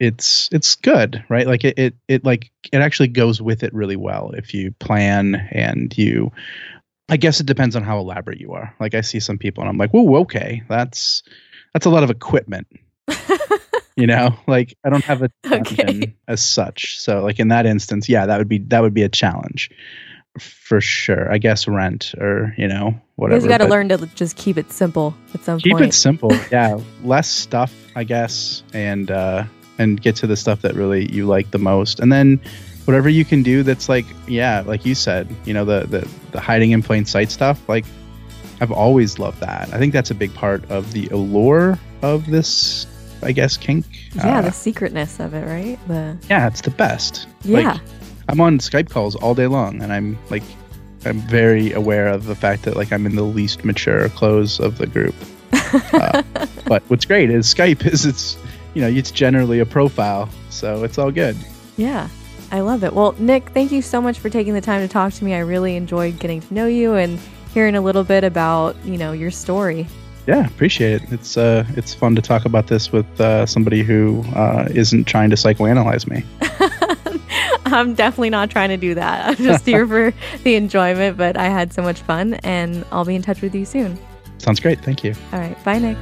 it's 0.00 0.48
it's 0.52 0.74
good, 0.74 1.22
right? 1.28 1.46
Like 1.46 1.64
it 1.64 1.78
it, 1.78 1.94
it 2.08 2.24
like 2.24 2.50
it 2.72 2.78
actually 2.78 3.08
goes 3.08 3.42
with 3.42 3.62
it 3.62 3.74
really 3.74 3.96
well 3.96 4.30
if 4.30 4.54
you 4.54 4.72
plan 4.72 5.34
and 5.50 5.96
you 5.98 6.32
I 7.10 7.18
guess 7.18 7.40
it 7.40 7.46
depends 7.46 7.76
on 7.76 7.82
how 7.82 7.98
elaborate 7.98 8.40
you 8.40 8.52
are. 8.54 8.74
Like 8.80 8.94
I 8.94 9.02
see 9.02 9.20
some 9.20 9.36
people 9.38 9.62
and 9.62 9.68
I'm 9.68 9.76
like, 9.78 9.90
whoa, 9.90 10.16
okay, 10.22 10.62
that's 10.68 11.22
that's 11.74 11.86
a 11.86 11.90
lot 11.90 12.04
of 12.04 12.10
equipment. 12.10 12.68
you 13.96 14.06
know, 14.06 14.34
like 14.46 14.74
I 14.82 14.88
don't 14.88 15.04
have 15.04 15.22
a 15.22 15.30
Okay. 15.52 16.14
as 16.26 16.42
such. 16.42 16.98
So 17.00 17.22
like 17.22 17.38
in 17.38 17.48
that 17.48 17.66
instance, 17.66 18.08
yeah, 18.08 18.24
that 18.26 18.38
would 18.38 18.48
be 18.48 18.58
that 18.58 18.80
would 18.80 18.94
be 18.94 19.02
a 19.02 19.10
challenge 19.10 19.70
for 20.38 20.80
sure. 20.80 21.30
I 21.32 21.38
guess 21.38 21.68
rent 21.68 22.14
or 22.18 22.54
you 22.58 22.66
know 22.68 22.88
you 22.88 23.00
whatever. 23.16 23.40
guys 23.40 23.48
got 23.48 23.58
to 23.58 23.68
learn 23.68 23.88
to 23.90 23.98
just 24.14 24.36
keep 24.36 24.56
it 24.58 24.72
simple 24.72 25.14
at 25.34 25.44
some 25.44 25.58
Keep 25.60 25.72
point. 25.74 25.84
it 25.86 25.92
simple. 25.94 26.32
Yeah, 26.50 26.78
less 27.02 27.28
stuff, 27.28 27.72
I 27.94 28.04
guess, 28.04 28.62
and 28.72 29.10
uh, 29.10 29.44
and 29.78 30.00
get 30.00 30.16
to 30.16 30.26
the 30.26 30.36
stuff 30.36 30.62
that 30.62 30.74
really 30.74 31.10
you 31.12 31.26
like 31.26 31.50
the 31.50 31.58
most, 31.58 32.00
and 32.00 32.12
then 32.12 32.40
whatever 32.84 33.08
you 33.08 33.24
can 33.24 33.42
do 33.42 33.62
that's 33.62 33.88
like 33.88 34.04
yeah, 34.26 34.62
like 34.66 34.84
you 34.84 34.94
said, 34.94 35.28
you 35.44 35.54
know 35.54 35.64
the 35.64 35.86
the 35.86 36.08
the 36.32 36.40
hiding 36.40 36.72
in 36.72 36.82
plain 36.82 37.04
sight 37.04 37.30
stuff. 37.30 37.68
Like 37.68 37.84
I've 38.60 38.72
always 38.72 39.18
loved 39.18 39.40
that. 39.40 39.72
I 39.72 39.78
think 39.78 39.92
that's 39.92 40.10
a 40.10 40.14
big 40.14 40.32
part 40.34 40.68
of 40.70 40.92
the 40.92 41.06
allure 41.08 41.78
of 42.02 42.26
this. 42.26 42.86
I 43.22 43.32
guess 43.32 43.56
kink. 43.56 43.86
yeah, 44.16 44.38
Uh, 44.40 44.42
the 44.42 44.50
secretness 44.52 45.18
of 45.18 45.32
it, 45.32 45.46
right? 45.46 45.78
The 45.88 46.16
yeah, 46.28 46.46
it's 46.46 46.60
the 46.60 46.70
best. 46.72 47.26
yeah. 47.42 47.72
Like, 47.72 47.80
I'm 48.28 48.40
on 48.40 48.58
Skype 48.58 48.90
calls 48.90 49.16
all 49.16 49.34
day 49.34 49.46
long, 49.46 49.82
and 49.82 49.92
I'm 49.92 50.18
like, 50.30 50.42
I'm 51.04 51.20
very 51.20 51.72
aware 51.72 52.08
of 52.08 52.24
the 52.26 52.34
fact 52.34 52.62
that 52.62 52.76
like 52.76 52.92
I'm 52.92 53.06
in 53.06 53.16
the 53.16 53.22
least 53.22 53.64
mature 53.64 54.08
clothes 54.10 54.60
of 54.60 54.78
the 54.78 54.86
group. 54.86 55.14
Uh, 55.92 56.22
but 56.66 56.84
what's 56.86 57.04
great 57.04 57.30
is 57.30 57.52
Skype 57.52 57.84
is 57.84 58.06
it's 58.06 58.36
you 58.74 58.80
know 58.80 58.86
it's 58.86 59.10
generally 59.10 59.58
a 59.58 59.66
profile, 59.66 60.28
so 60.48 60.84
it's 60.84 60.98
all 60.98 61.10
good. 61.10 61.36
Yeah, 61.76 62.08
I 62.52 62.60
love 62.60 62.84
it. 62.84 62.92
Well, 62.92 63.16
Nick, 63.18 63.48
thank 63.50 63.72
you 63.72 63.82
so 63.82 64.00
much 64.00 64.20
for 64.20 64.30
taking 64.30 64.54
the 64.54 64.60
time 64.60 64.80
to 64.80 64.88
talk 64.88 65.12
to 65.14 65.24
me. 65.24 65.34
I 65.34 65.40
really 65.40 65.74
enjoyed 65.74 66.20
getting 66.20 66.40
to 66.42 66.54
know 66.54 66.66
you 66.66 66.94
and 66.94 67.18
hearing 67.52 67.74
a 67.74 67.80
little 67.80 68.04
bit 68.04 68.22
about, 68.22 68.76
you 68.84 68.96
know, 68.96 69.10
your 69.10 69.32
story. 69.32 69.88
Yeah, 70.26 70.46
appreciate 70.46 71.02
it. 71.02 71.12
It's 71.12 71.36
uh 71.36 71.64
it's 71.70 71.92
fun 71.92 72.14
to 72.16 72.22
talk 72.22 72.44
about 72.44 72.68
this 72.68 72.92
with 72.92 73.20
uh, 73.20 73.44
somebody 73.46 73.82
who 73.82 74.22
uh, 74.34 74.68
isn't 74.70 75.04
trying 75.04 75.30
to 75.30 75.36
psychoanalyze 75.36 76.08
me. 76.08 76.24
I'm 77.74 77.94
definitely 77.94 78.30
not 78.30 78.50
trying 78.50 78.70
to 78.70 78.76
do 78.76 78.94
that. 78.94 79.28
I'm 79.28 79.36
just 79.36 79.66
here 79.66 79.86
for 79.86 80.12
the 80.44 80.54
enjoyment, 80.54 81.16
but 81.16 81.36
I 81.36 81.44
had 81.48 81.72
so 81.72 81.82
much 81.82 82.00
fun 82.00 82.34
and 82.34 82.84
I'll 82.92 83.04
be 83.04 83.14
in 83.14 83.22
touch 83.22 83.42
with 83.42 83.54
you 83.54 83.64
soon. 83.64 83.98
Sounds 84.38 84.60
great. 84.60 84.80
Thank 84.80 85.04
you. 85.04 85.14
All 85.32 85.40
right. 85.40 85.62
Bye, 85.64 85.78
Nick. 85.78 85.98